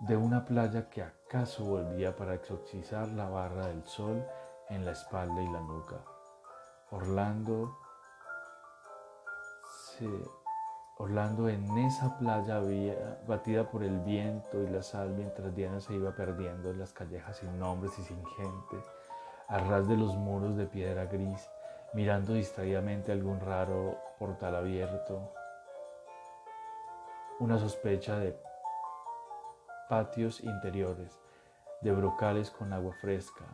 de 0.00 0.16
una 0.16 0.44
playa 0.44 0.90
que 0.90 1.02
acaso 1.02 1.64
volvía 1.64 2.14
para 2.14 2.34
exorcizar 2.34 3.08
la 3.08 3.28
barra 3.28 3.68
del 3.68 3.84
sol 3.86 4.24
en 4.68 4.84
la 4.84 4.92
espalda 4.92 5.40
y 5.42 5.50
la 5.50 5.60
nuca. 5.60 5.96
Orlando 6.90 7.76
se 9.64 10.08
Orlando 10.96 11.48
en 11.48 11.76
esa 11.78 12.16
playa 12.18 12.56
había, 12.56 13.18
batida 13.26 13.68
por 13.68 13.82
el 13.82 13.98
viento 14.00 14.62
y 14.62 14.68
la 14.68 14.80
sal 14.80 15.10
mientras 15.10 15.52
Diana 15.54 15.80
se 15.80 15.94
iba 15.94 16.14
perdiendo 16.14 16.70
en 16.70 16.78
las 16.78 16.92
callejas 16.92 17.38
sin 17.38 17.58
nombres 17.58 17.98
y 17.98 18.02
sin 18.04 18.24
gente, 18.24 18.76
a 19.48 19.58
ras 19.58 19.88
de 19.88 19.96
los 19.96 20.14
muros 20.14 20.56
de 20.56 20.66
piedra 20.66 21.06
gris, 21.06 21.50
mirando 21.94 22.34
distraídamente 22.34 23.10
algún 23.10 23.40
raro 23.40 23.98
portal 24.20 24.54
abierto. 24.54 25.32
Una 27.40 27.58
sospecha 27.58 28.16
de 28.16 28.40
patios 29.88 30.40
interiores, 30.44 31.18
de 31.80 31.90
brocales 31.90 32.52
con 32.52 32.72
agua 32.72 32.94
fresca, 33.00 33.44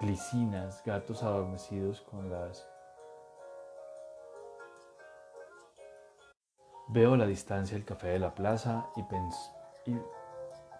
glicinas, 0.00 0.82
gatos 0.84 1.22
adormecidos 1.22 2.00
con 2.00 2.28
las 2.28 2.68
Veo 6.88 7.16
la 7.16 7.26
distancia 7.26 7.76
el 7.76 7.84
café 7.84 8.08
de 8.08 8.20
la 8.20 8.32
plaza 8.32 8.86
y, 8.94 9.04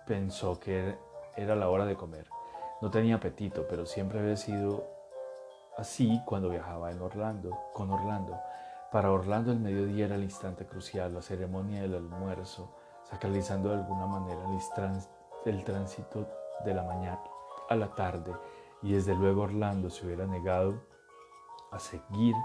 pensó 0.06 0.60
que 0.60 0.96
era 1.36 1.56
la 1.56 1.68
hora 1.68 1.84
de 1.84 1.96
comer. 1.96 2.28
No 2.80 2.92
tenía 2.92 3.16
apetito, 3.16 3.66
pero 3.68 3.86
siempre 3.86 4.20
había 4.20 4.36
sido 4.36 4.84
así 5.76 6.22
cuando 6.24 6.48
viajaba 6.48 6.92
en 6.92 7.00
Orlando, 7.00 7.58
con 7.74 7.90
Orlando. 7.90 8.38
Para 8.92 9.10
Orlando 9.10 9.50
el 9.50 9.58
mediodía 9.58 10.06
era 10.06 10.14
el 10.14 10.22
instante 10.22 10.64
crucial, 10.64 11.12
la 11.12 11.22
ceremonia 11.22 11.82
del 11.82 11.96
almuerzo, 11.96 12.72
sacralizando 13.02 13.70
de 13.70 13.76
alguna 13.76 14.06
manera 14.06 14.40
el 15.44 15.64
tránsito 15.64 16.28
de 16.64 16.72
la 16.72 16.84
mañana 16.84 17.20
a 17.68 17.74
la 17.74 17.88
tarde, 17.96 18.32
y 18.80 18.92
desde 18.92 19.14
luego 19.16 19.42
Orlando 19.42 19.90
se 19.90 20.06
hubiera 20.06 20.26
negado 20.26 20.80
a 21.72 21.80
seguir 21.80 22.36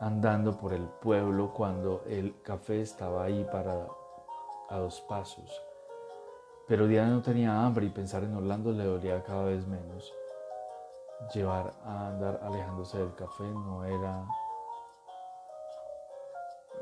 andando 0.00 0.56
por 0.56 0.72
el 0.72 0.86
pueblo 0.86 1.52
cuando 1.52 2.02
el 2.06 2.40
café 2.42 2.80
estaba 2.80 3.24
ahí 3.24 3.44
para 3.50 3.86
a 4.68 4.78
dos 4.78 5.00
pasos. 5.02 5.62
Pero 6.66 6.86
Diana 6.86 7.10
no 7.10 7.22
tenía 7.22 7.64
hambre 7.64 7.86
y 7.86 7.90
pensar 7.90 8.24
en 8.24 8.34
Orlando 8.34 8.72
le 8.72 8.84
dolía 8.84 9.22
cada 9.22 9.44
vez 9.44 9.66
menos. 9.66 10.12
Llevar 11.32 11.72
a 11.84 12.08
andar 12.08 12.40
alejándose 12.42 12.98
del 12.98 13.14
café 13.14 13.44
no 13.44 13.84
era 13.84 14.26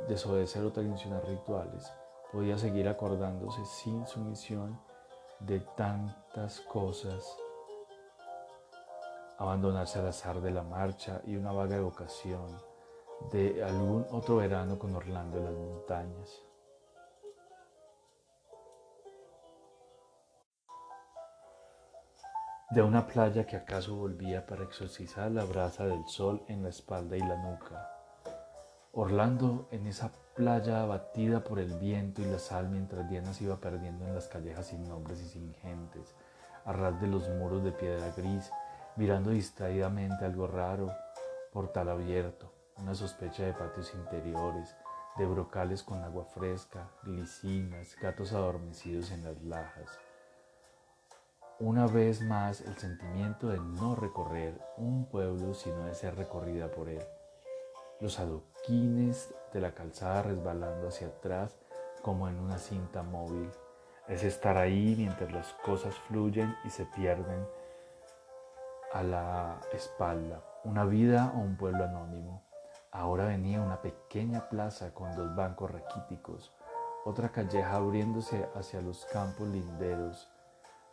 desobedecer 0.09 0.65
o 0.65 0.73
tradicionar 0.73 1.25
rituales. 1.27 1.93
Podía 2.33 2.57
seguir 2.57 2.89
acordándose 2.89 3.65
sin 3.65 4.07
sumisión 4.07 4.81
de 5.41 5.61
tantas 5.77 6.61
cosas. 6.61 7.37
Abandonarse 9.39 9.99
al 9.99 10.07
azar 10.07 10.41
de 10.41 10.51
la 10.53 10.63
marcha 10.63 11.21
y 11.25 11.37
una 11.37 11.53
vaga 11.53 11.77
evocación 11.77 12.72
de 13.31 13.63
algún 13.63 14.07
otro 14.11 14.37
verano 14.37 14.79
con 14.79 14.95
Orlando 14.95 15.39
en 15.39 15.45
las 15.45 15.55
montañas. 15.55 16.43
de 22.73 22.81
una 22.81 23.07
playa 23.07 23.45
que 23.45 23.57
acaso 23.57 23.95
volvía 23.95 24.47
para 24.47 24.65
exorcizar 24.65 25.31
la 25.31 25.45
brasa 25.45 25.85
del 25.85 26.07
sol 26.07 26.43
en 26.49 26.63
la 26.63 26.71
espalda 26.71 27.19
y 27.19 27.21
la 27.21 27.37
nuca. 27.37 27.91
Orlando 28.93 29.69
en 29.71 29.87
esa 29.87 30.11
playa 30.35 30.81
abatida 30.81 31.45
por 31.45 31.59
el 31.59 31.75
viento 31.79 32.23
y 32.23 32.25
la 32.25 32.39
sal 32.39 32.71
mientras 32.71 33.11
Diana 33.11 33.35
se 33.35 33.45
iba 33.45 33.57
perdiendo 33.61 34.07
en 34.07 34.15
las 34.15 34.27
callejas 34.27 34.69
sin 34.69 34.89
nombres 34.89 35.21
y 35.21 35.29
sin 35.29 35.53
gentes, 35.57 36.15
a 36.65 36.73
ras 36.73 36.99
de 36.99 37.09
los 37.09 37.29
muros 37.29 37.63
de 37.63 37.73
piedra 37.73 38.11
gris, 38.17 38.51
mirando 38.97 39.31
distraídamente 39.33 40.25
algo 40.25 40.47
raro, 40.47 40.91
portal 41.53 41.91
abierto, 41.91 42.51
una 42.79 42.95
sospecha 42.95 43.45
de 43.45 43.53
patios 43.53 43.93
interiores, 43.95 44.75
de 45.17 45.27
brocales 45.27 45.83
con 45.83 46.03
agua 46.03 46.25
fresca, 46.25 46.89
glicinas, 47.03 47.97
gatos 48.01 48.33
adormecidos 48.33 49.11
en 49.11 49.25
las 49.25 49.43
lajas. 49.43 49.99
Una 51.59 51.87
vez 51.87 52.23
más 52.23 52.61
el 52.63 52.77
sentimiento 52.77 53.49
de 53.49 53.59
no 53.59 53.95
recorrer 53.95 54.61
un 54.79 55.07
pueblo 55.07 55.55
sino 55.55 55.85
de 55.85 55.95
ser 55.95 56.17
recorrida 56.17 56.71
por 56.71 56.89
él. 56.89 57.05
Los 58.01 58.19
adoquines 58.19 59.33
de 59.53 59.61
la 59.61 59.73
calzada 59.73 60.23
resbalando 60.23 60.89
hacia 60.89 61.09
atrás 61.09 61.57
como 62.03 62.29
en 62.29 62.41
una 62.41 62.59
cinta 62.59 63.03
móvil. 63.03 63.51
Es 64.09 64.25
estar 64.25 64.57
ahí 64.57 64.97
mientras 64.99 65.31
las 65.31 65.53
cosas 65.65 65.95
fluyen 66.09 66.57
y 66.65 66.71
se 66.71 66.85
pierden 66.85 67.47
a 68.93 69.03
la 69.03 69.61
espalda. 69.73 70.43
Una 70.65 70.85
vida 70.85 71.33
o 71.37 71.39
un 71.39 71.57
pueblo 71.57 71.85
anónimo. 71.85 72.43
Ahora 72.93 73.25
venía 73.25 73.63
una 73.63 73.81
pequeña 73.81 74.51
plaza 74.51 74.93
con 74.93 75.17
dos 75.17 75.35
bancos 75.35 75.71
raquíticos, 75.71 76.53
otra 77.07 77.31
calleja 77.31 77.77
abriéndose 77.77 78.47
hacia 78.55 78.83
los 78.83 79.07
campos 79.07 79.49
linderos, 79.49 80.31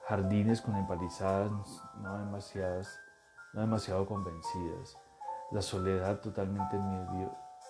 jardines 0.08 0.62
con 0.62 0.77
empalizadas 0.77 1.51
no, 1.98 2.18
demasiadas, 2.18 2.98
no 3.53 3.60
demasiado 3.60 4.06
convencidas, 4.06 4.98
la 5.51 5.62
soledad 5.62 6.22
totalmente, 6.22 6.79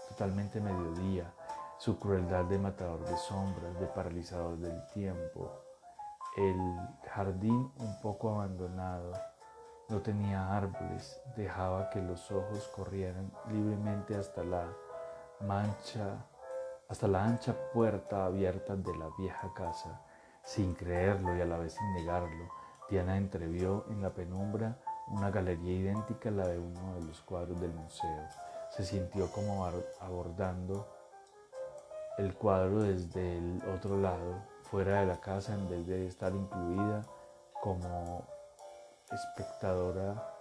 totalmente 0.09 0.61
mediodía, 0.61 1.33
su 1.79 1.97
crueldad 1.97 2.45
de 2.45 2.59
matador 2.59 3.03
de 3.05 3.17
sombras, 3.17 3.79
de 3.79 3.87
paralizador 3.87 4.57
del 4.59 4.85
tiempo, 4.93 5.51
el 6.37 6.55
jardín 7.09 7.71
un 7.79 8.01
poco 8.03 8.29
abandonado, 8.29 9.11
no 9.89 10.01
tenía 10.01 10.55
árboles, 10.55 11.19
dejaba 11.35 11.89
que 11.89 12.01
los 12.01 12.31
ojos 12.31 12.67
corrieran 12.75 13.31
libremente 13.51 14.15
hasta 14.15 14.43
la 14.43 14.65
mancha, 15.41 16.25
hasta 16.87 17.07
la 17.07 17.25
ancha 17.25 17.55
puerta 17.73 18.25
abierta 18.25 18.75
de 18.75 18.95
la 18.95 19.09
vieja 19.17 19.51
casa. 19.53 20.01
Sin 20.43 20.73
creerlo 20.73 21.35
y 21.35 21.41
a 21.41 21.45
la 21.45 21.57
vez 21.57 21.73
sin 21.73 21.93
negarlo, 21.93 22.49
Diana 22.89 23.17
entrevió 23.17 23.85
en 23.89 24.01
la 24.01 24.11
penumbra 24.11 24.77
una 25.07 25.31
galería 25.31 25.73
idéntica 25.73 26.29
a 26.29 26.33
la 26.33 26.47
de 26.47 26.59
uno 26.59 26.95
de 26.95 27.05
los 27.05 27.21
cuadros 27.21 27.59
del 27.59 27.73
museo. 27.73 28.27
Se 28.69 28.85
sintió 28.85 29.31
como 29.31 29.65
abordando 29.99 30.87
el 32.19 32.35
cuadro 32.35 32.83
desde 32.83 33.37
el 33.37 33.61
otro 33.75 33.97
lado, 33.97 34.43
fuera 34.63 34.99
de 34.99 35.07
la 35.07 35.19
casa, 35.19 35.55
en 35.55 35.69
vez 35.69 35.87
de 35.87 36.07
estar 36.07 36.33
incluida 36.33 37.01
como 37.61 38.38
espectadora 39.11 40.35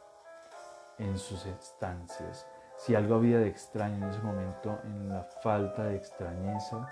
en 0.98 1.18
sus 1.18 1.46
estancias. 1.46 2.46
Si 2.76 2.94
algo 2.94 3.16
había 3.16 3.38
de 3.38 3.48
extraño 3.48 3.96
en 3.96 4.10
ese 4.10 4.20
momento, 4.20 4.78
en 4.84 5.08
la 5.08 5.25
falta 5.25 5.84
de 5.84 5.96
extrañeza, 5.96 6.88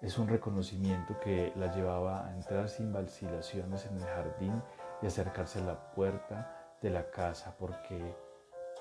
es 0.00 0.16
un 0.16 0.28
reconocimiento 0.28 1.18
que 1.20 1.52
la 1.56 1.74
llevaba 1.74 2.26
a 2.26 2.34
entrar 2.34 2.68
sin 2.68 2.92
vacilaciones 2.92 3.84
en 3.84 3.96
el 3.98 4.04
jardín 4.04 4.62
y 5.02 5.06
acercarse 5.06 5.58
a 5.60 5.64
la 5.64 5.92
puerta 5.92 6.76
de 6.80 6.90
la 6.90 7.10
casa, 7.10 7.54
porque 7.58 8.16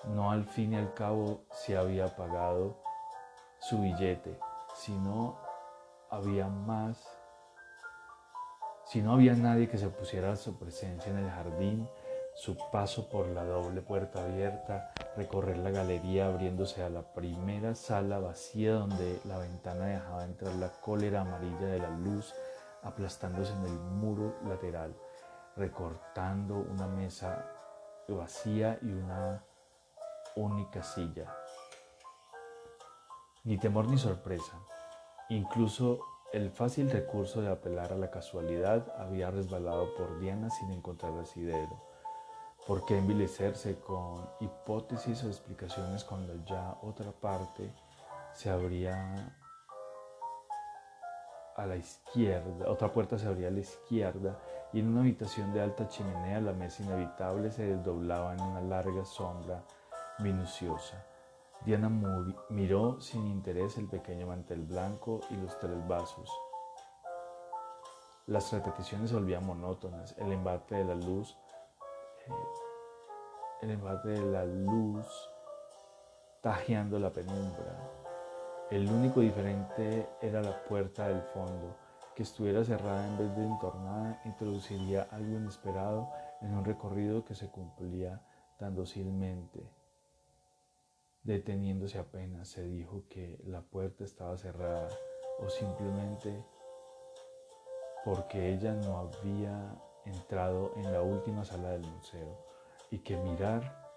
no 0.05 0.31
al 0.31 0.45
fin 0.45 0.73
y 0.73 0.77
al 0.77 0.93
cabo 0.93 1.43
se 1.51 1.77
había 1.77 2.15
pagado 2.15 2.81
su 3.59 3.81
billete, 3.81 4.39
sino 4.75 5.37
había 6.09 6.47
más, 6.47 7.05
si 8.85 9.01
no 9.01 9.13
había 9.13 9.33
nadie 9.33 9.67
que 9.67 9.77
se 9.77 9.89
pusiera 9.89 10.31
a 10.31 10.37
su 10.37 10.57
presencia 10.57 11.11
en 11.11 11.17
el 11.17 11.29
jardín, 11.29 11.89
su 12.39 12.55
paso 12.71 13.09
por 13.09 13.27
la 13.27 13.43
doble 13.43 13.81
puerta 13.81 14.23
abierta, 14.23 14.93
recorrer 15.17 15.57
la 15.57 15.71
galería 15.71 16.27
abriéndose 16.27 16.81
a 16.81 16.89
la 16.89 17.01
primera 17.01 17.75
sala 17.75 18.17
vacía 18.19 18.75
donde 18.75 19.19
la 19.25 19.37
ventana 19.39 19.87
dejaba 19.87 20.23
entrar 20.23 20.55
la 20.55 20.69
cólera 20.71 21.21
amarilla 21.21 21.67
de 21.67 21.79
la 21.79 21.89
luz 21.89 22.33
aplastándose 22.81 23.51
en 23.51 23.65
el 23.65 23.77
muro 23.77 24.37
lateral, 24.47 24.95
recortando 25.57 26.55
una 26.55 26.87
mesa 26.87 27.45
vacía 28.07 28.79
y 28.83 28.93
una 28.93 29.43
única 30.37 30.81
silla. 30.81 31.35
Ni 33.43 33.57
temor 33.57 33.89
ni 33.89 33.97
sorpresa. 33.97 34.57
Incluso 35.27 35.99
el 36.31 36.51
fácil 36.51 36.89
recurso 36.89 37.41
de 37.41 37.49
apelar 37.49 37.91
a 37.91 37.97
la 37.97 38.09
casualidad 38.09 38.95
había 38.97 39.29
resbalado 39.29 39.93
por 39.95 40.21
Diana 40.21 40.49
sin 40.49 40.71
encontrar 40.71 41.17
asidero. 41.19 41.88
¿Por 42.69 42.85
qué 42.85 42.99
envilecerse 42.99 43.79
con 43.79 44.29
hipótesis 44.41 45.23
o 45.23 45.27
explicaciones 45.27 46.03
cuando 46.03 46.35
ya 46.45 46.77
otra 46.83 47.11
parte 47.11 47.73
se 48.31 48.51
abría 48.51 49.33
a 51.55 51.65
la 51.65 51.75
izquierda, 51.75 52.69
otra 52.69 52.93
puerta 52.93 53.17
se 53.17 53.27
abría 53.27 53.47
a 53.47 53.51
la 53.51 53.61
izquierda 53.61 54.37
y 54.71 54.81
en 54.81 54.89
una 54.89 55.01
habitación 55.01 55.51
de 55.51 55.61
alta 55.61 55.87
chimenea 55.87 56.41
la 56.41 56.53
mesa 56.53 56.83
inevitable 56.83 57.49
se 57.49 57.75
desdoblaba 57.75 58.35
en 58.35 58.41
una 58.41 58.61
larga 58.61 59.03
sombra 59.03 59.63
minuciosa. 60.19 61.03
Diana 61.65 61.89
miró 62.49 63.01
sin 63.01 63.25
interés 63.25 63.79
el 63.79 63.87
pequeño 63.87 64.27
mantel 64.27 64.61
blanco 64.61 65.21
y 65.31 65.37
los 65.37 65.57
tres 65.57 65.87
vasos. 65.87 66.29
Las 68.27 68.53
repeticiones 68.53 69.11
volvían 69.11 69.43
monótonas, 69.43 70.15
el 70.19 70.31
embate 70.31 70.75
de 70.75 70.85
la 70.85 70.93
luz 70.93 71.35
el 73.61 73.71
embate 73.71 74.09
de 74.09 74.25
la 74.31 74.45
luz 74.45 75.05
tajeando 76.41 76.99
la 76.99 77.11
penumbra. 77.11 77.75
El 78.69 78.89
único 78.89 79.19
diferente 79.19 80.07
era 80.21 80.41
la 80.41 80.63
puerta 80.63 81.07
del 81.07 81.21
fondo, 81.21 81.75
que 82.15 82.23
estuviera 82.23 82.63
cerrada 82.63 83.05
en 83.07 83.17
vez 83.17 83.35
de 83.35 83.45
entornada 83.45 84.21
introduciría 84.25 85.07
algo 85.11 85.37
inesperado 85.37 86.09
en 86.41 86.53
un 86.53 86.63
recorrido 86.63 87.25
que 87.25 87.35
se 87.35 87.49
cumplía 87.49 88.21
tan 88.57 88.75
dócilmente. 88.75 89.69
Deteniéndose 91.23 91.99
apenas, 91.99 92.47
se 92.47 92.63
dijo 92.63 93.03
que 93.09 93.39
la 93.45 93.61
puerta 93.61 94.03
estaba 94.03 94.37
cerrada 94.37 94.87
o 95.39 95.49
simplemente 95.49 96.45
porque 98.05 98.53
ella 98.53 98.73
no 98.73 98.97
había 98.97 99.75
entrado 100.05 100.73
en 100.75 100.91
la 100.91 101.01
última 101.01 101.43
sala 101.43 101.69
del 101.69 101.85
museo 101.85 102.37
y 102.91 102.99
que 102.99 103.17
mirar 103.17 103.89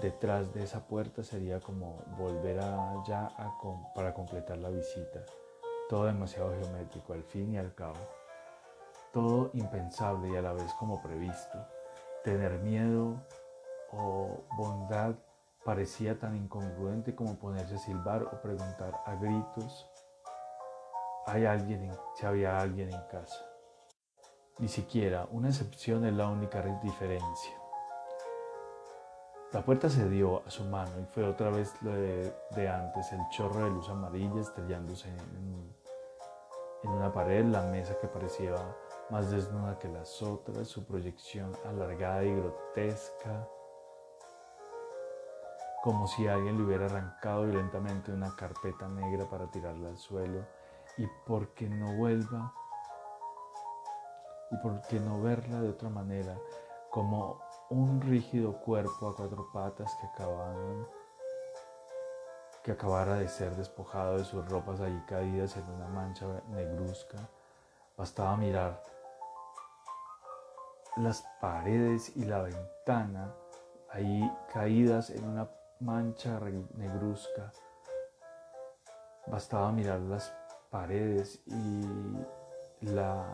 detrás 0.00 0.52
de 0.52 0.64
esa 0.64 0.86
puerta 0.86 1.22
sería 1.22 1.60
como 1.60 2.02
volver 2.18 2.60
allá 2.60 3.30
para 3.94 4.14
completar 4.14 4.58
la 4.58 4.70
visita. 4.70 5.20
Todo 5.88 6.06
demasiado 6.06 6.50
geométrico 6.50 7.12
al 7.12 7.22
fin 7.22 7.54
y 7.54 7.58
al 7.58 7.74
cabo. 7.74 8.00
Todo 9.12 9.50
impensable 9.54 10.30
y 10.30 10.36
a 10.36 10.42
la 10.42 10.52
vez 10.52 10.72
como 10.74 11.02
previsto. 11.02 11.58
Tener 12.24 12.58
miedo 12.60 13.20
o 13.92 14.44
bondad 14.56 15.14
parecía 15.64 16.18
tan 16.18 16.36
incongruente 16.36 17.14
como 17.14 17.36
ponerse 17.36 17.76
a 17.76 17.78
silbar 17.78 18.22
o 18.22 18.40
preguntar 18.42 19.00
a 19.06 19.14
gritos 19.14 19.88
¿hay 21.26 21.46
alguien 21.46 21.90
si 22.14 22.26
había 22.26 22.58
alguien 22.58 22.92
en 22.92 23.00
casa. 23.10 23.53
Ni 24.58 24.68
siquiera 24.68 25.26
una 25.32 25.48
excepción 25.48 26.04
es 26.04 26.12
la 26.14 26.28
única 26.28 26.62
diferencia. 26.82 27.52
La 29.52 29.64
puerta 29.64 29.88
se 29.88 30.08
dio 30.08 30.46
a 30.46 30.50
su 30.50 30.64
mano 30.64 31.00
y 31.00 31.04
fue 31.06 31.24
otra 31.24 31.50
vez 31.50 31.74
lo 31.82 31.92
de, 31.92 32.68
antes, 32.68 33.12
el 33.12 33.20
chorro 33.30 33.64
de 33.64 33.70
luz 33.70 33.88
amarilla 33.88 34.40
estrellándose 34.40 35.08
en, 35.08 35.74
en 36.84 36.90
una 36.90 37.12
pared, 37.12 37.44
la 37.44 37.62
mesa 37.62 37.96
que 38.00 38.06
parecía 38.06 38.54
más 39.10 39.30
desnuda 39.30 39.78
que 39.78 39.88
las 39.88 40.22
otras, 40.22 40.68
su 40.68 40.84
proyección 40.84 41.52
alargada 41.64 42.24
y 42.24 42.34
grotesca, 42.34 43.48
como 45.82 46.06
si 46.06 46.28
alguien 46.28 46.56
le 46.56 46.64
hubiera 46.64 46.86
arrancado 46.86 47.44
violentamente 47.44 48.12
una 48.12 48.34
carpeta 48.36 48.88
negra 48.88 49.28
para 49.28 49.50
tirarla 49.50 49.88
al 49.88 49.98
suelo 49.98 50.46
y 50.96 51.06
porque 51.26 51.68
no 51.68 51.96
vuelva 51.96 52.54
y 54.54 54.56
por 54.58 54.80
qué 54.82 55.00
no 55.00 55.20
verla 55.20 55.60
de 55.60 55.70
otra 55.70 55.88
manera, 55.88 56.38
como 56.90 57.40
un 57.70 58.00
rígido 58.00 58.60
cuerpo 58.60 59.08
a 59.08 59.16
cuatro 59.16 59.48
patas 59.52 59.92
que 60.00 60.06
acababan 60.06 60.86
que 62.62 62.72
acabara 62.72 63.16
de 63.16 63.28
ser 63.28 63.54
despojado 63.56 64.16
de 64.16 64.24
sus 64.24 64.48
ropas 64.48 64.80
allí 64.80 64.98
caídas 65.06 65.54
en 65.58 65.68
una 65.68 65.86
mancha 65.88 66.26
negruzca. 66.48 67.18
Bastaba 67.94 68.38
mirar 68.38 68.82
las 70.96 71.22
paredes 71.42 72.16
y 72.16 72.24
la 72.24 72.40
ventana 72.40 73.34
ahí 73.90 74.32
caídas 74.50 75.10
en 75.10 75.28
una 75.28 75.46
mancha 75.80 76.40
negruzca. 76.76 77.52
Bastaba 79.26 79.70
mirar 79.70 80.00
las 80.00 80.32
paredes 80.70 81.42
y 81.46 81.84
la 82.80 83.26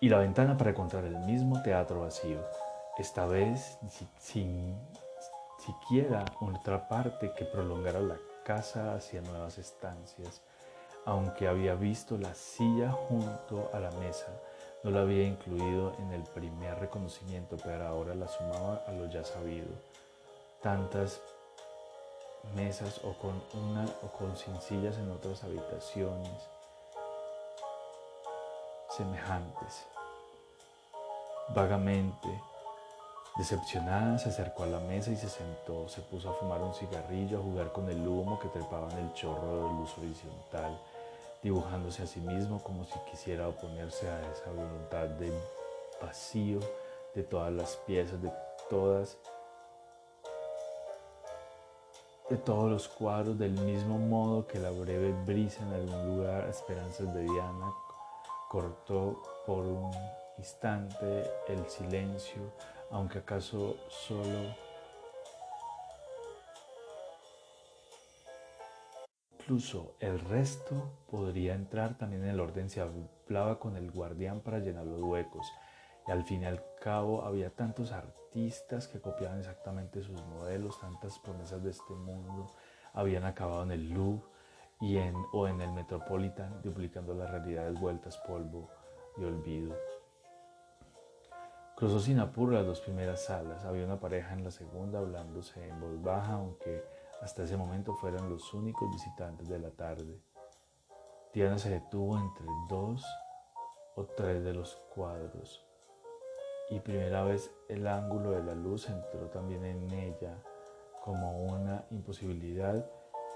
y 0.00 0.08
la 0.08 0.18
ventana 0.18 0.56
para 0.56 0.70
encontrar 0.70 1.04
el 1.04 1.18
mismo 1.18 1.62
teatro 1.62 2.00
vacío, 2.00 2.38
esta 2.98 3.26
vez 3.26 3.78
sin 4.18 4.78
siquiera 5.58 6.24
otra 6.40 6.88
parte 6.88 7.32
que 7.36 7.44
prolongara 7.44 8.00
la 8.00 8.16
casa 8.42 8.94
hacia 8.94 9.20
nuevas 9.20 9.58
estancias. 9.58 10.40
Aunque 11.04 11.48
había 11.48 11.74
visto 11.74 12.16
la 12.16 12.34
silla 12.34 12.92
junto 12.92 13.70
a 13.74 13.80
la 13.80 13.90
mesa, 13.92 14.28
no 14.82 14.90
la 14.90 15.02
había 15.02 15.24
incluido 15.24 15.94
en 15.98 16.12
el 16.12 16.22
primer 16.22 16.78
reconocimiento, 16.78 17.56
pero 17.62 17.86
ahora 17.86 18.14
la 18.14 18.28
sumaba 18.28 18.82
a 18.86 18.92
lo 18.92 19.06
ya 19.06 19.22
sabido. 19.22 19.68
Tantas 20.62 21.20
mesas 22.54 23.00
o 23.04 23.12
con 23.14 23.42
una 23.52 23.84
o 24.02 24.08
con 24.16 24.34
sin 24.36 24.58
sillas 24.62 24.96
en 24.96 25.10
otras 25.10 25.44
habitaciones 25.44 26.30
semejantes. 28.90 29.86
Vagamente, 31.54 32.28
decepcionada, 33.36 34.18
se 34.18 34.28
acercó 34.28 34.62
a 34.62 34.66
la 34.66 34.80
mesa 34.80 35.10
y 35.10 35.16
se 35.16 35.28
sentó. 35.28 35.88
Se 35.88 36.00
puso 36.00 36.30
a 36.30 36.34
fumar 36.34 36.60
un 36.62 36.74
cigarrillo, 36.74 37.38
a 37.38 37.42
jugar 37.42 37.72
con 37.72 37.88
el 37.90 38.06
humo 38.06 38.38
que 38.38 38.48
trepaba 38.48 38.90
en 38.92 38.98
el 38.98 39.12
chorro 39.14 39.56
de 39.56 39.72
luz 39.74 39.98
horizontal, 39.98 40.78
dibujándose 41.42 42.04
a 42.04 42.06
sí 42.06 42.20
mismo 42.20 42.62
como 42.62 42.84
si 42.84 42.98
quisiera 43.10 43.48
oponerse 43.48 44.08
a 44.08 44.30
esa 44.30 44.50
voluntad 44.50 45.06
de 45.08 45.32
vacío 46.00 46.60
de 47.14 47.22
todas 47.24 47.52
las 47.52 47.76
piezas, 47.86 48.22
de 48.22 48.32
todas 48.68 49.18
de 52.28 52.36
todos 52.36 52.70
los 52.70 52.86
cuadros 52.86 53.36
del 53.36 53.50
mismo 53.50 53.98
modo 53.98 54.46
que 54.46 54.60
la 54.60 54.70
breve 54.70 55.12
brisa 55.26 55.64
en 55.64 55.72
algún 55.72 56.16
lugar, 56.16 56.48
esperanzas 56.48 57.12
de 57.12 57.24
Diana, 57.24 57.72
cortó 58.48 59.20
por 59.44 59.66
un 59.66 59.90
instante 60.38 61.24
el 61.48 61.68
silencio, 61.68 62.52
aunque 62.90 63.18
acaso 63.18 63.76
solo 63.88 64.54
incluso 69.50 69.96
el 69.98 70.20
resto 70.20 70.92
podría 71.10 71.54
entrar 71.54 71.98
también 71.98 72.22
en 72.22 72.30
el 72.30 72.40
orden 72.40 72.70
si 72.70 72.78
hablaba 72.78 73.58
con 73.58 73.76
el 73.76 73.90
guardián 73.90 74.40
para 74.40 74.60
llenar 74.60 74.86
los 74.86 75.00
huecos. 75.00 75.44
Y 76.06 76.12
al 76.12 76.24
fin 76.24 76.42
y 76.42 76.46
al 76.46 76.62
cabo 76.80 77.24
había 77.24 77.50
tantos 77.50 77.90
artistas 77.90 78.86
que 78.86 79.00
copiaban 79.00 79.40
exactamente 79.40 80.02
sus 80.02 80.22
modelos, 80.22 80.80
tantas 80.80 81.18
promesas 81.18 81.64
de 81.64 81.70
este 81.70 81.94
mundo 81.94 82.46
habían 82.92 83.24
acabado 83.24 83.62
en 83.64 83.72
el 83.72 83.90
Louvre 83.90 84.22
y 84.80 84.96
en, 84.98 85.14
o 85.32 85.46
en 85.46 85.60
el 85.60 85.72
Metropolitan, 85.72 86.62
duplicando 86.62 87.14
las 87.14 87.30
realidades 87.30 87.78
vueltas 87.78 88.16
polvo 88.18 88.70
y 89.18 89.24
olvido. 89.24 89.76
Cruzó 91.80 91.98
sin 91.98 92.18
apuro 92.18 92.52
las 92.52 92.66
dos 92.66 92.82
primeras 92.82 93.24
salas. 93.24 93.64
Había 93.64 93.86
una 93.86 93.98
pareja 93.98 94.34
en 94.34 94.44
la 94.44 94.50
segunda 94.50 94.98
hablándose 94.98 95.66
en 95.66 95.80
voz 95.80 96.02
baja, 96.02 96.34
aunque 96.34 96.84
hasta 97.22 97.44
ese 97.44 97.56
momento 97.56 97.94
fueran 97.94 98.28
los 98.28 98.52
únicos 98.52 98.90
visitantes 98.92 99.48
de 99.48 99.58
la 99.58 99.70
tarde. 99.70 100.20
Diana 101.32 101.56
se 101.56 101.70
detuvo 101.70 102.18
entre 102.18 102.44
dos 102.68 103.02
o 103.94 104.04
tres 104.04 104.44
de 104.44 104.52
los 104.52 104.74
cuadros 104.94 105.64
y 106.68 106.80
primera 106.80 107.24
vez 107.24 107.50
el 107.70 107.86
ángulo 107.86 108.32
de 108.32 108.42
la 108.42 108.54
luz 108.54 108.86
entró 108.90 109.30
también 109.30 109.64
en 109.64 109.90
ella 109.90 110.36
como 111.02 111.46
una 111.46 111.86
imposibilidad 111.90 112.84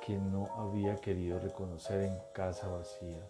que 0.02 0.18
no 0.18 0.50
había 0.58 0.96
querido 0.96 1.38
reconocer 1.38 2.02
en 2.02 2.18
casa 2.34 2.68
vacía. 2.68 3.26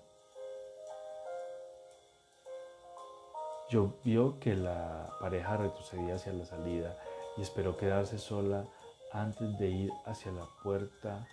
Yo 3.68 3.94
vio 4.04 4.38
que 4.38 4.54
la 4.54 5.10
pareja 5.20 5.56
retrocedía 5.56 6.16
hacia 6.16 6.32
la 6.32 6.44
salida 6.44 6.96
y 7.36 7.42
esperó 7.42 7.76
quedarse 7.76 8.18
sola 8.18 8.66
antes 9.12 9.58
de 9.58 9.68
ir 9.68 9.92
hacia 10.04 10.32
la 10.32 10.46
puerta 10.62 11.26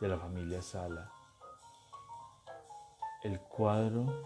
de 0.00 0.08
la 0.08 0.18
familia 0.18 0.60
Sala. 0.62 1.10
El 3.22 3.40
cuadro 3.40 4.22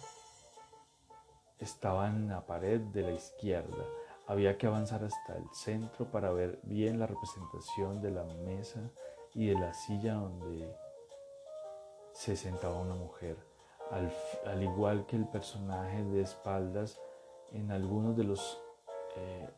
estaba 1.58 2.08
en 2.08 2.28
la 2.28 2.46
pared 2.46 2.80
de 2.80 3.02
la 3.02 3.12
izquierda. 3.12 3.84
Había 4.26 4.58
que 4.58 4.66
avanzar 4.66 5.04
hasta 5.04 5.36
el 5.36 5.48
centro 5.52 6.10
para 6.10 6.32
ver 6.32 6.58
bien 6.64 6.98
la 6.98 7.06
representación 7.06 8.00
de 8.02 8.10
la 8.10 8.24
mesa 8.24 8.80
y 9.34 9.46
de 9.46 9.54
la 9.54 9.72
silla 9.74 10.14
donde 10.14 10.74
se 12.12 12.36
sentaba 12.36 12.80
una 12.80 12.94
mujer. 12.94 13.36
Al, 13.90 14.62
igual 14.62 15.06
que 15.06 15.16
el 15.16 15.26
personaje 15.28 16.04
de 16.04 16.22
espaldas, 16.22 17.00
en 17.52 17.70
algunos 17.70 18.16
de 18.16 18.24
los 18.24 18.60
eh, 19.16 19.48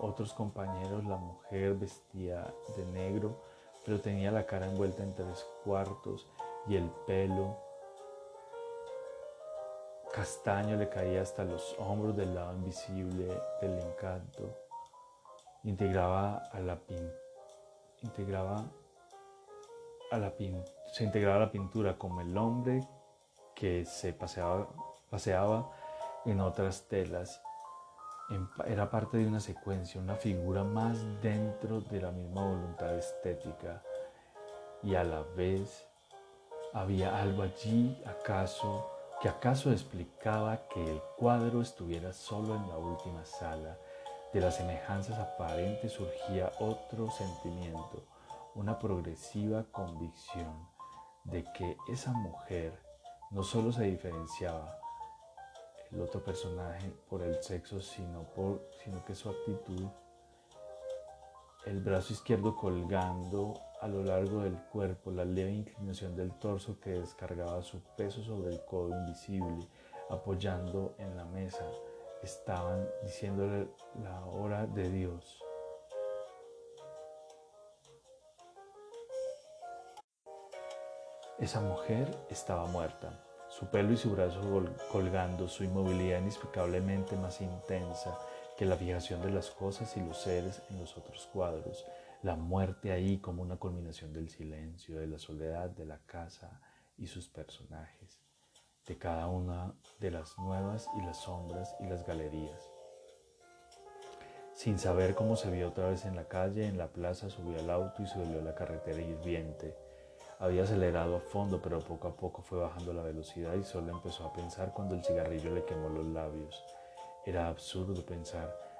otros 0.00 0.32
compañeros 0.34 1.04
la 1.04 1.16
mujer 1.16 1.74
vestía 1.74 2.52
de 2.76 2.84
negro, 2.86 3.40
pero 3.84 4.00
tenía 4.00 4.30
la 4.30 4.46
cara 4.46 4.66
envuelta 4.66 5.02
en 5.02 5.14
tres 5.14 5.46
cuartos 5.64 6.26
y 6.66 6.76
el 6.76 6.90
pelo 7.06 7.56
castaño 10.12 10.76
le 10.76 10.88
caía 10.88 11.22
hasta 11.22 11.44
los 11.44 11.76
hombros 11.78 12.16
del 12.16 12.34
lado 12.34 12.54
invisible 12.56 13.28
del 13.60 13.78
encanto. 13.78 14.54
Integraba 15.64 16.36
a 16.52 16.60
la 16.60 16.78
integraba 18.02 18.64
a 20.10 20.18
la 20.18 20.32
se 20.92 21.04
integraba 21.04 21.36
a 21.36 21.40
la 21.46 21.52
pintura 21.52 21.96
como 21.96 22.20
el 22.20 22.36
hombre 22.36 22.80
que 23.54 23.84
se 23.84 24.12
paseaba, 24.12 24.68
paseaba 25.08 25.70
en 26.24 26.40
otras 26.40 26.86
telas. 26.88 27.42
Era 28.66 28.90
parte 28.90 29.18
de 29.18 29.26
una 29.26 29.40
secuencia, 29.40 30.00
una 30.00 30.14
figura 30.14 30.62
más 30.62 30.98
dentro 31.20 31.80
de 31.80 32.00
la 32.00 32.12
misma 32.12 32.44
voluntad 32.44 32.94
estética. 32.96 33.82
Y 34.82 34.94
a 34.94 35.04
la 35.04 35.22
vez 35.36 35.86
había 36.72 37.20
algo 37.20 37.42
allí, 37.42 38.00
acaso, 38.06 38.88
que 39.20 39.28
acaso 39.28 39.72
explicaba 39.72 40.68
que 40.68 40.90
el 40.90 41.02
cuadro 41.16 41.60
estuviera 41.60 42.12
solo 42.12 42.54
en 42.54 42.68
la 42.68 42.76
última 42.76 43.24
sala. 43.24 43.76
De 44.32 44.40
las 44.40 44.56
semejanzas 44.56 45.18
aparentes 45.18 45.92
surgía 45.92 46.52
otro 46.60 47.10
sentimiento, 47.10 48.06
una 48.54 48.78
progresiva 48.78 49.64
convicción 49.72 50.68
de 51.24 51.44
que 51.52 51.76
esa 51.88 52.12
mujer 52.12 52.80
no 53.32 53.42
solo 53.42 53.72
se 53.72 53.84
diferenciaba 53.84 54.79
el 55.92 56.00
otro 56.00 56.22
personaje 56.22 56.92
por 57.08 57.22
el 57.22 57.42
sexo, 57.42 57.80
sino, 57.80 58.24
por, 58.34 58.68
sino 58.84 59.04
que 59.04 59.14
su 59.14 59.28
actitud, 59.28 59.86
el 61.66 61.80
brazo 61.80 62.12
izquierdo 62.12 62.56
colgando 62.56 63.54
a 63.80 63.88
lo 63.88 64.02
largo 64.02 64.42
del 64.42 64.56
cuerpo, 64.56 65.10
la 65.10 65.24
leve 65.24 65.52
inclinación 65.52 66.16
del 66.16 66.32
torso 66.38 66.78
que 66.80 66.90
descargaba 66.90 67.62
su 67.62 67.82
peso 67.96 68.22
sobre 68.22 68.50
el 68.50 68.64
codo 68.64 68.90
invisible, 68.90 69.66
apoyando 70.10 70.94
en 70.98 71.16
la 71.16 71.24
mesa, 71.24 71.64
estaban 72.22 72.88
diciéndole 73.02 73.68
la 74.02 74.24
hora 74.26 74.66
de 74.66 74.90
Dios. 74.90 75.42
Esa 81.38 81.62
mujer 81.62 82.06
estaba 82.28 82.66
muerta, 82.66 83.18
su 83.50 83.66
pelo 83.66 83.92
y 83.92 83.96
su 83.96 84.10
brazo 84.12 84.40
colgando, 84.90 85.48
su 85.48 85.64
inmovilidad 85.64 86.20
inexplicablemente 86.20 87.16
más 87.16 87.40
intensa 87.40 88.16
que 88.56 88.64
la 88.64 88.76
fijación 88.76 89.20
de 89.22 89.30
las 89.30 89.50
cosas 89.50 89.96
y 89.96 90.00
los 90.00 90.18
seres 90.18 90.62
en 90.70 90.78
los 90.78 90.96
otros 90.96 91.28
cuadros, 91.32 91.84
la 92.22 92.36
muerte 92.36 92.92
ahí 92.92 93.18
como 93.18 93.42
una 93.42 93.56
culminación 93.56 94.12
del 94.12 94.28
silencio, 94.28 94.98
de 94.98 95.06
la 95.06 95.18
soledad 95.18 95.70
de 95.70 95.84
la 95.84 95.98
casa 96.06 96.60
y 96.96 97.06
sus 97.06 97.28
personajes, 97.28 98.20
de 98.86 98.98
cada 98.98 99.26
una 99.26 99.74
de 99.98 100.10
las 100.10 100.38
nuevas 100.38 100.88
y 100.96 101.00
las 101.00 101.16
sombras 101.18 101.74
y 101.80 101.86
las 101.86 102.06
galerías. 102.06 102.70
Sin 104.52 104.78
saber 104.78 105.14
cómo 105.14 105.36
se 105.36 105.50
vio 105.50 105.68
otra 105.68 105.88
vez 105.88 106.04
en 106.04 106.14
la 106.14 106.28
calle, 106.28 106.66
en 106.66 106.76
la 106.76 106.88
plaza, 106.88 107.30
subió 107.30 107.58
al 107.58 107.70
auto 107.70 108.02
y 108.02 108.06
subió 108.06 108.40
a 108.40 108.44
la 108.44 108.54
carretera 108.54 109.00
hirviente. 109.00 109.74
Había 110.40 110.62
acelerado 110.62 111.16
a 111.16 111.20
fondo, 111.20 111.60
pero 111.60 111.78
poco 111.80 112.08
a 112.08 112.16
poco 112.16 112.40
fue 112.42 112.58
bajando 112.58 112.94
la 112.94 113.02
velocidad 113.02 113.54
y 113.54 113.62
solo 113.62 113.92
empezó 113.92 114.24
a 114.24 114.32
pensar 114.32 114.72
cuando 114.72 114.94
el 114.94 115.04
cigarrillo 115.04 115.54
le 115.54 115.64
quemó 115.64 115.90
los 115.90 116.06
labios. 116.06 116.64
Era 117.26 117.48
absurdo 117.48 118.02
pensar 118.04 118.70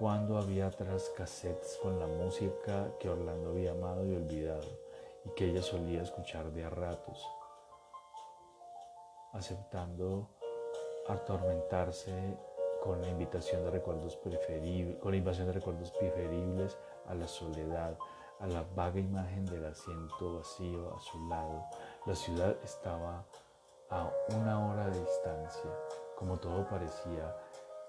cuando 0.00 0.38
había 0.38 0.68
atrás 0.68 1.12
cassettes 1.14 1.78
con 1.82 1.98
la 1.98 2.06
música 2.06 2.90
que 2.98 3.10
Orlando 3.10 3.50
había 3.50 3.72
amado 3.72 4.06
y 4.06 4.14
olvidado, 4.14 4.66
y 5.26 5.30
que 5.30 5.50
ella 5.50 5.60
solía 5.60 6.00
escuchar 6.00 6.50
de 6.52 6.64
a 6.64 6.70
ratos, 6.70 7.22
aceptando 9.34 10.30
atormentarse 11.06 12.14
con 12.82 13.02
la 13.02 13.08
invitación 13.08 13.62
de 13.64 13.72
recuerdos 13.72 14.16
preferibles, 14.16 14.96
con 15.00 15.10
la 15.10 15.18
invasión 15.18 15.48
de 15.48 15.52
recuerdos 15.52 15.90
preferibles 15.90 16.78
a 17.06 17.14
la 17.14 17.28
soledad, 17.28 17.98
a 18.40 18.46
la 18.46 18.64
vaga 18.74 18.98
imagen 18.98 19.44
del 19.46 19.66
asiento 19.66 20.38
vacío 20.38 20.94
a 20.96 21.00
su 21.00 21.28
lado. 21.28 21.64
La 22.06 22.14
ciudad 22.14 22.56
estaba 22.64 23.24
a 23.90 24.10
una 24.28 24.66
hora 24.66 24.88
de 24.88 25.00
distancia, 25.00 25.70
como 26.16 26.38
todo 26.38 26.66
parecía 26.68 27.36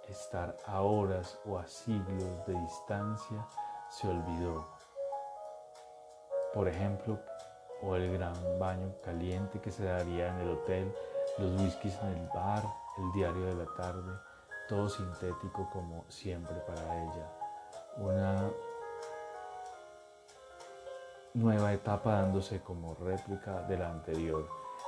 estar 0.10 0.58
a 0.66 0.82
horas 0.82 1.40
o 1.46 1.58
a 1.58 1.66
siglos 1.68 2.46
de 2.46 2.54
distancia, 2.54 3.48
se 3.90 4.08
olvidó. 4.08 4.68
Por 6.54 6.68
ejemplo, 6.68 7.20
o 7.82 7.96
el 7.96 8.12
gran 8.18 8.36
baño 8.60 8.94
caliente 9.04 9.60
que 9.60 9.72
se 9.72 9.86
daría 9.86 10.28
en 10.30 10.40
el 10.40 10.50
hotel, 10.50 10.94
los 11.38 11.62
whiskies 11.62 11.98
en 12.04 12.10
el 12.10 12.28
bar, 12.34 12.64
el 12.98 13.12
diario 13.14 13.46
de 13.46 13.56
la 13.56 13.66
tarde, 13.78 14.12
todo 14.68 14.90
sintético 14.90 15.70
como 15.72 16.04
siempre 16.10 16.56
para 16.68 17.04
ella. 17.04 17.28
Una 17.98 18.52
nueva 21.34 21.74
etapa 21.74 22.14
dándose 22.14 22.62
como 22.62 22.96
réplica 22.96 23.62
de 23.64 23.78
la 23.78 23.90
anterior. 23.90 24.48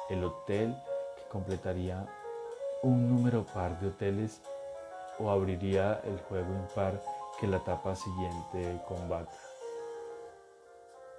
El 0.09 0.23
hotel 0.23 0.75
que 1.15 1.23
completaría 1.29 2.05
un 2.81 3.09
número 3.09 3.43
par 3.43 3.79
de 3.79 3.87
hoteles 3.87 4.41
o 5.19 5.29
abriría 5.29 6.01
el 6.03 6.19
juego 6.21 6.53
impar 6.53 7.01
que 7.39 7.47
la 7.47 7.57
etapa 7.57 7.95
siguiente 7.95 8.81
combate, 8.87 9.35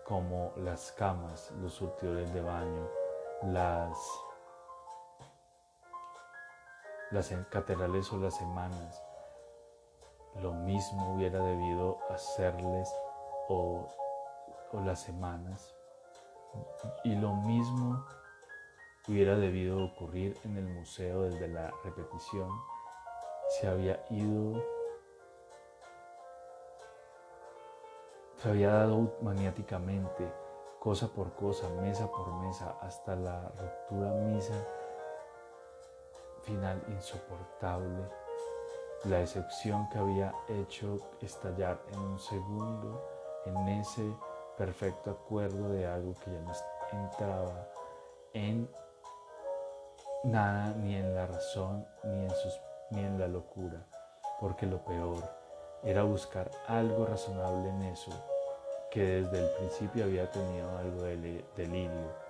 como 0.04 0.52
las 0.56 0.92
camas, 0.92 1.50
los 1.62 1.72
surtidores 1.72 2.32
de 2.34 2.42
baño, 2.42 2.88
las, 3.44 3.96
las 7.10 7.32
catedrales 7.50 8.12
o 8.12 8.18
las 8.18 8.36
semanas. 8.36 9.02
Lo 10.42 10.52
mismo 10.52 11.14
hubiera 11.14 11.38
debido 11.38 11.98
hacerles 12.10 12.92
o 13.48 13.88
o 14.74 14.80
las 14.80 15.02
semanas. 15.02 15.74
Y 17.04 17.14
lo 17.14 17.34
mismo 17.34 18.04
hubiera 19.08 19.36
debido 19.36 19.84
ocurrir 19.84 20.36
en 20.44 20.56
el 20.56 20.66
museo 20.66 21.22
desde 21.22 21.48
la 21.48 21.72
repetición. 21.84 22.50
Se 23.48 23.68
había 23.68 24.04
ido, 24.10 24.62
se 28.36 28.48
había 28.48 28.72
dado 28.72 29.16
maniáticamente, 29.22 30.32
cosa 30.78 31.08
por 31.08 31.34
cosa, 31.34 31.68
mesa 31.80 32.10
por 32.10 32.32
mesa, 32.34 32.76
hasta 32.80 33.14
la 33.16 33.48
ruptura 33.48 34.10
misa 34.12 34.54
final 36.44 36.82
insoportable, 36.88 38.08
la 39.04 39.20
excepción 39.20 39.88
que 39.88 39.98
había 39.98 40.34
hecho 40.48 40.98
estallar 41.20 41.80
en 41.92 41.98
un 41.98 42.18
segundo 42.18 43.02
en 43.46 43.68
ese 43.68 44.14
perfecto 44.56 45.10
acuerdo 45.10 45.68
de 45.70 45.86
algo 45.86 46.14
que 46.14 46.30
ya 46.30 46.40
no 46.40 46.52
entraba 46.92 47.68
en 48.32 48.68
nada, 50.24 50.74
ni 50.74 50.96
en 50.96 51.14
la 51.14 51.26
razón, 51.26 51.86
ni 52.02 52.24
en, 52.24 52.30
sus, 52.30 52.60
ni 52.90 53.00
en 53.00 53.18
la 53.18 53.28
locura, 53.28 53.86
porque 54.40 54.66
lo 54.66 54.84
peor 54.84 55.22
era 55.82 56.02
buscar 56.02 56.50
algo 56.66 57.06
razonable 57.06 57.68
en 57.68 57.82
eso, 57.82 58.10
que 58.90 59.22
desde 59.22 59.44
el 59.44 59.50
principio 59.56 60.04
había 60.04 60.30
tenido 60.30 60.78
algo 60.78 61.02
de 61.02 61.44
delirio, 61.56 62.24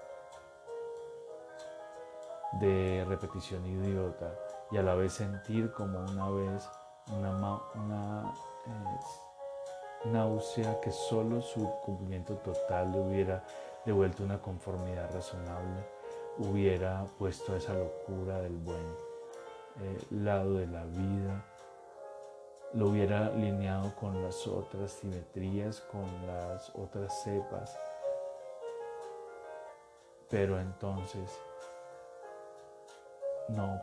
de 2.60 3.04
repetición 3.06 3.64
idiota, 3.66 4.32
y 4.70 4.78
a 4.78 4.82
la 4.82 4.94
vez 4.94 5.12
sentir 5.12 5.72
como 5.72 6.00
una 6.00 6.30
vez 6.30 6.68
una, 7.08 7.60
una 7.74 8.34
eh, 8.66 9.23
náusea 10.06 10.80
que 10.80 10.90
solo 10.90 11.40
su 11.40 11.68
cumplimiento 11.84 12.34
total 12.36 12.92
le 12.92 13.00
hubiera 13.00 13.44
devuelto 13.84 14.24
una 14.24 14.40
conformidad 14.40 15.12
razonable, 15.12 15.84
hubiera 16.38 17.04
puesto 17.18 17.54
esa 17.56 17.74
locura 17.74 18.40
del 18.40 18.56
buen 18.56 18.84
eh, 19.82 19.98
lado 20.10 20.54
de 20.54 20.66
la 20.66 20.84
vida, 20.84 21.44
lo 22.72 22.88
hubiera 22.88 23.26
alineado 23.26 23.94
con 23.94 24.22
las 24.22 24.46
otras 24.46 24.92
simetrías, 24.92 25.80
con 25.80 26.04
las 26.26 26.70
otras 26.74 27.22
cepas. 27.22 27.78
Pero 30.28 30.58
entonces, 30.58 31.38
no, 33.48 33.80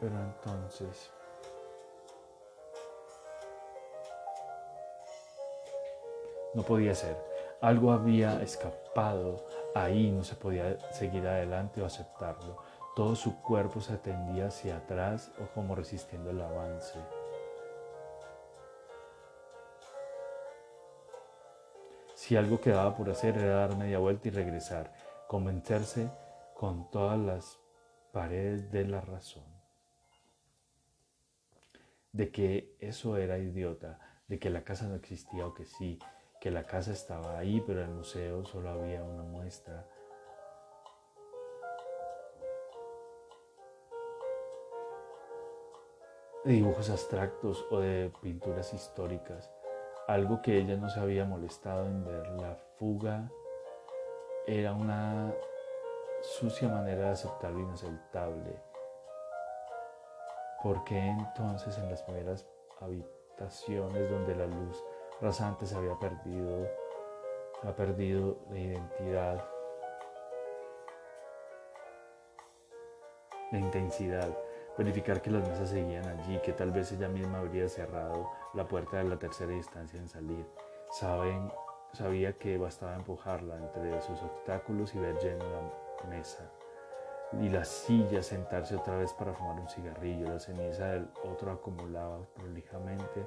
pero 0.00 0.14
entonces 0.14 1.10
No 6.56 6.62
podía 6.62 6.94
ser. 6.94 7.22
Algo 7.60 7.92
había 7.92 8.42
escapado 8.42 9.46
ahí, 9.74 10.10
no 10.10 10.24
se 10.24 10.34
podía 10.34 10.80
seguir 10.90 11.26
adelante 11.26 11.82
o 11.82 11.84
aceptarlo. 11.84 12.56
Todo 12.94 13.14
su 13.14 13.42
cuerpo 13.42 13.82
se 13.82 13.98
tendía 13.98 14.46
hacia 14.46 14.78
atrás 14.78 15.30
o 15.38 15.52
como 15.54 15.74
resistiendo 15.74 16.30
el 16.30 16.40
avance. 16.40 16.98
Si 22.14 22.36
algo 22.36 22.58
quedaba 22.58 22.96
por 22.96 23.10
hacer 23.10 23.36
era 23.36 23.56
dar 23.56 23.76
media 23.76 23.98
vuelta 23.98 24.28
y 24.28 24.30
regresar, 24.30 24.94
convencerse 25.28 26.10
con 26.54 26.90
todas 26.90 27.18
las 27.18 27.58
paredes 28.12 28.72
de 28.72 28.86
la 28.86 29.02
razón 29.02 29.44
de 32.12 32.30
que 32.30 32.74
eso 32.80 33.18
era 33.18 33.36
idiota, 33.36 33.98
de 34.26 34.38
que 34.38 34.48
la 34.48 34.64
casa 34.64 34.88
no 34.88 34.94
existía 34.94 35.46
o 35.46 35.52
que 35.52 35.66
sí, 35.66 35.98
que 36.40 36.50
la 36.50 36.64
casa 36.64 36.92
estaba 36.92 37.38
ahí, 37.38 37.62
pero 37.66 37.82
el 37.82 37.88
museo 37.88 38.44
solo 38.44 38.70
había 38.70 39.02
una 39.02 39.22
muestra. 39.22 39.86
de 46.46 46.52
dibujos 46.52 46.88
abstractos 46.90 47.66
o 47.72 47.80
de 47.80 48.12
pinturas 48.22 48.72
históricas, 48.72 49.50
algo 50.06 50.42
que 50.42 50.56
ella 50.58 50.76
no 50.76 50.88
se 50.88 51.00
había 51.00 51.24
molestado 51.24 51.86
en 51.86 52.04
ver. 52.04 52.28
La 52.40 52.54
fuga 52.78 53.28
era 54.46 54.72
una 54.72 55.34
sucia 56.22 56.68
manera 56.68 57.06
de 57.06 57.10
aceptar 57.10 57.50
lo 57.50 57.58
inaceptable. 57.58 58.62
¿Por 60.62 60.84
qué 60.84 60.98
entonces 60.98 61.76
en 61.78 61.90
las 61.90 62.02
primeras 62.02 62.46
habitaciones 62.80 64.08
donde 64.08 64.36
la 64.36 64.46
luz 64.46 64.84
rasante 65.20 65.66
se 65.66 65.76
había 65.76 65.98
perdido, 65.98 66.68
ha 67.62 67.72
perdido 67.74 68.38
la 68.50 68.58
identidad, 68.58 69.44
la 73.52 73.58
intensidad, 73.58 74.28
verificar 74.76 75.22
que 75.22 75.30
las 75.30 75.48
mesas 75.48 75.70
seguían 75.70 76.06
allí, 76.06 76.38
que 76.40 76.52
tal 76.52 76.70
vez 76.70 76.92
ella 76.92 77.08
misma 77.08 77.38
habría 77.38 77.68
cerrado 77.68 78.30
la 78.54 78.66
puerta 78.66 78.98
de 78.98 79.04
la 79.04 79.18
tercera 79.18 79.52
distancia 79.52 79.98
en 79.98 80.08
salir. 80.08 80.46
Saben, 80.90 81.50
sabía 81.92 82.34
que 82.34 82.58
bastaba 82.58 82.94
empujarla 82.94 83.56
entre 83.56 84.00
sus 84.02 84.20
obstáculos 84.22 84.94
y 84.94 84.98
ver 84.98 85.16
lleno 85.18 85.44
la 86.02 86.08
mesa 86.08 86.50
y 87.32 87.48
la 87.48 87.64
silla, 87.64 88.22
sentarse 88.22 88.76
otra 88.76 88.96
vez 88.96 89.12
para 89.12 89.32
fumar 89.32 89.60
un 89.60 89.68
cigarrillo. 89.68 90.28
La 90.28 90.38
ceniza 90.38 90.86
del 90.86 91.08
otro 91.24 91.50
acumulaba 91.50 92.20
prolijamente 92.34 93.26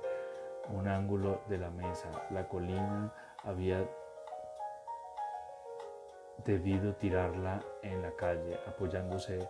un 0.69 0.88
ángulo 0.88 1.41
de 1.48 1.58
la 1.58 1.69
mesa. 1.69 2.10
La 2.30 2.48
colina 2.48 3.13
había 3.43 3.88
debido 6.45 6.95
tirarla 6.95 7.62
en 7.82 8.02
la 8.02 8.12
calle, 8.15 8.60
apoyándose 8.67 9.48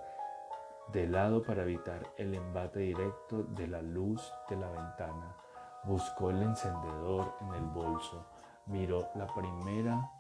de 0.92 1.08
lado 1.08 1.44
para 1.44 1.64
evitar 1.64 2.02
el 2.18 2.34
embate 2.34 2.80
directo 2.80 3.44
de 3.44 3.68
la 3.68 3.82
luz 3.82 4.34
de 4.50 4.56
la 4.56 4.70
ventana. 4.70 5.36
Buscó 5.84 6.30
el 6.32 6.42
encendedor 6.42 7.34
en 7.42 7.54
el 7.54 7.66
bolso, 7.66 8.26
miró 8.66 9.10
la 9.16 9.28
primera 9.28 10.12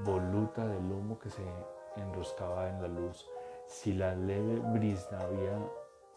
voluta 0.00 0.66
del 0.66 0.90
humo 0.90 1.18
que 1.18 1.30
se 1.30 1.44
enroscaba 1.96 2.68
en 2.68 2.82
la 2.82 2.88
luz. 2.88 3.28
Si 3.66 3.92
la 3.92 4.14
leve 4.14 4.58
brisna 4.72 5.20
había 5.20 5.58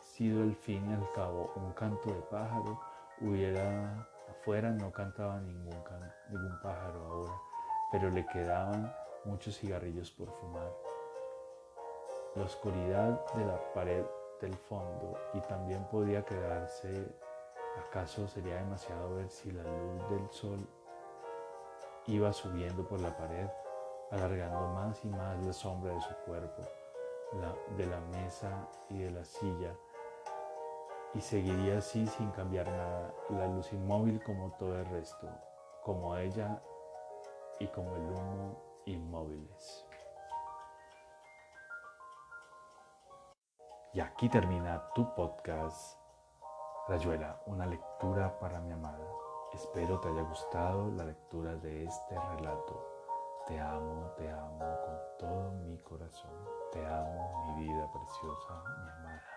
sido 0.04 0.44
el 0.44 0.56
fin 0.56 0.90
y 0.90 0.94
al 0.94 1.12
cabo 1.14 1.52
un 1.56 1.72
canto 1.74 2.10
de 2.10 2.22
pájaro, 2.24 2.80
hubiera 3.22 4.08
afuera 4.30 4.72
no 4.72 4.92
cantaba 4.92 5.40
ningún, 5.40 5.84
ningún 6.30 6.60
pájaro 6.62 7.06
ahora, 7.06 7.42
pero 7.92 8.10
le 8.10 8.26
quedaban 8.28 8.94
muchos 9.26 9.58
cigarrillos 9.58 10.12
por 10.12 10.30
fumar. 10.32 10.72
La 12.36 12.44
oscuridad 12.44 13.26
de 13.34 13.46
la 13.46 13.74
pared 13.74 14.04
del 14.42 14.56
fondo 14.56 15.18
y 15.34 15.40
también 15.42 15.86
podía 15.86 16.26
quedarse, 16.26 17.08
acaso 17.88 18.28
sería 18.28 18.56
demasiado 18.56 19.16
ver 19.16 19.30
si 19.30 19.52
la 19.52 19.64
luz 19.64 20.10
del 20.10 20.30
sol 20.30 20.68
iba 22.08 22.34
subiendo 22.34 22.86
por 22.88 23.00
la 23.00 23.16
pared, 23.16 23.48
alargando 24.12 24.68
más 24.74 25.04
y 25.06 25.08
más 25.08 25.42
la 25.46 25.54
sombra 25.54 25.94
de 25.94 26.02
su 26.02 26.14
cuerpo, 26.26 26.64
de 27.78 27.86
la 27.86 28.00
mesa 28.12 28.68
y 28.90 29.00
de 29.00 29.12
la 29.12 29.24
silla, 29.24 29.74
y 31.14 31.22
seguiría 31.22 31.78
así 31.78 32.08
sin 32.08 32.32
cambiar 32.32 32.68
nada, 32.68 33.14
la 33.30 33.48
luz 33.48 33.72
inmóvil 33.72 34.22
como 34.24 34.52
todo 34.54 34.80
el 34.80 34.86
resto, 34.88 35.28
como 35.84 36.18
ella 36.18 36.62
y 37.60 37.68
como 37.68 37.96
el 37.96 38.02
humo 38.02 38.64
inmóviles. 38.86 39.86
Y 43.94 44.00
aquí 44.00 44.28
termina 44.28 44.92
tu 44.96 45.14
podcast, 45.14 46.00
Rayuela, 46.88 47.40
una 47.46 47.68
lectura 47.68 48.40
para 48.40 48.60
mi 48.60 48.72
amada. 48.72 49.08
Espero 49.54 50.00
te 50.00 50.10
haya 50.10 50.24
gustado 50.24 50.90
la 50.90 51.06
lectura 51.06 51.56
de 51.58 51.86
este 51.86 52.20
relato. 52.20 52.90
Te 53.46 53.60
amo, 53.60 54.10
te 54.18 54.32
amo 54.32 54.58
con 54.58 55.00
todo 55.20 55.52
mi 55.52 55.78
corazón. 55.78 56.32
Te 56.72 56.84
amo, 56.84 57.54
mi 57.56 57.66
vida 57.66 57.88
preciosa, 57.92 58.64
mi 58.84 58.90
amada. 58.90 59.33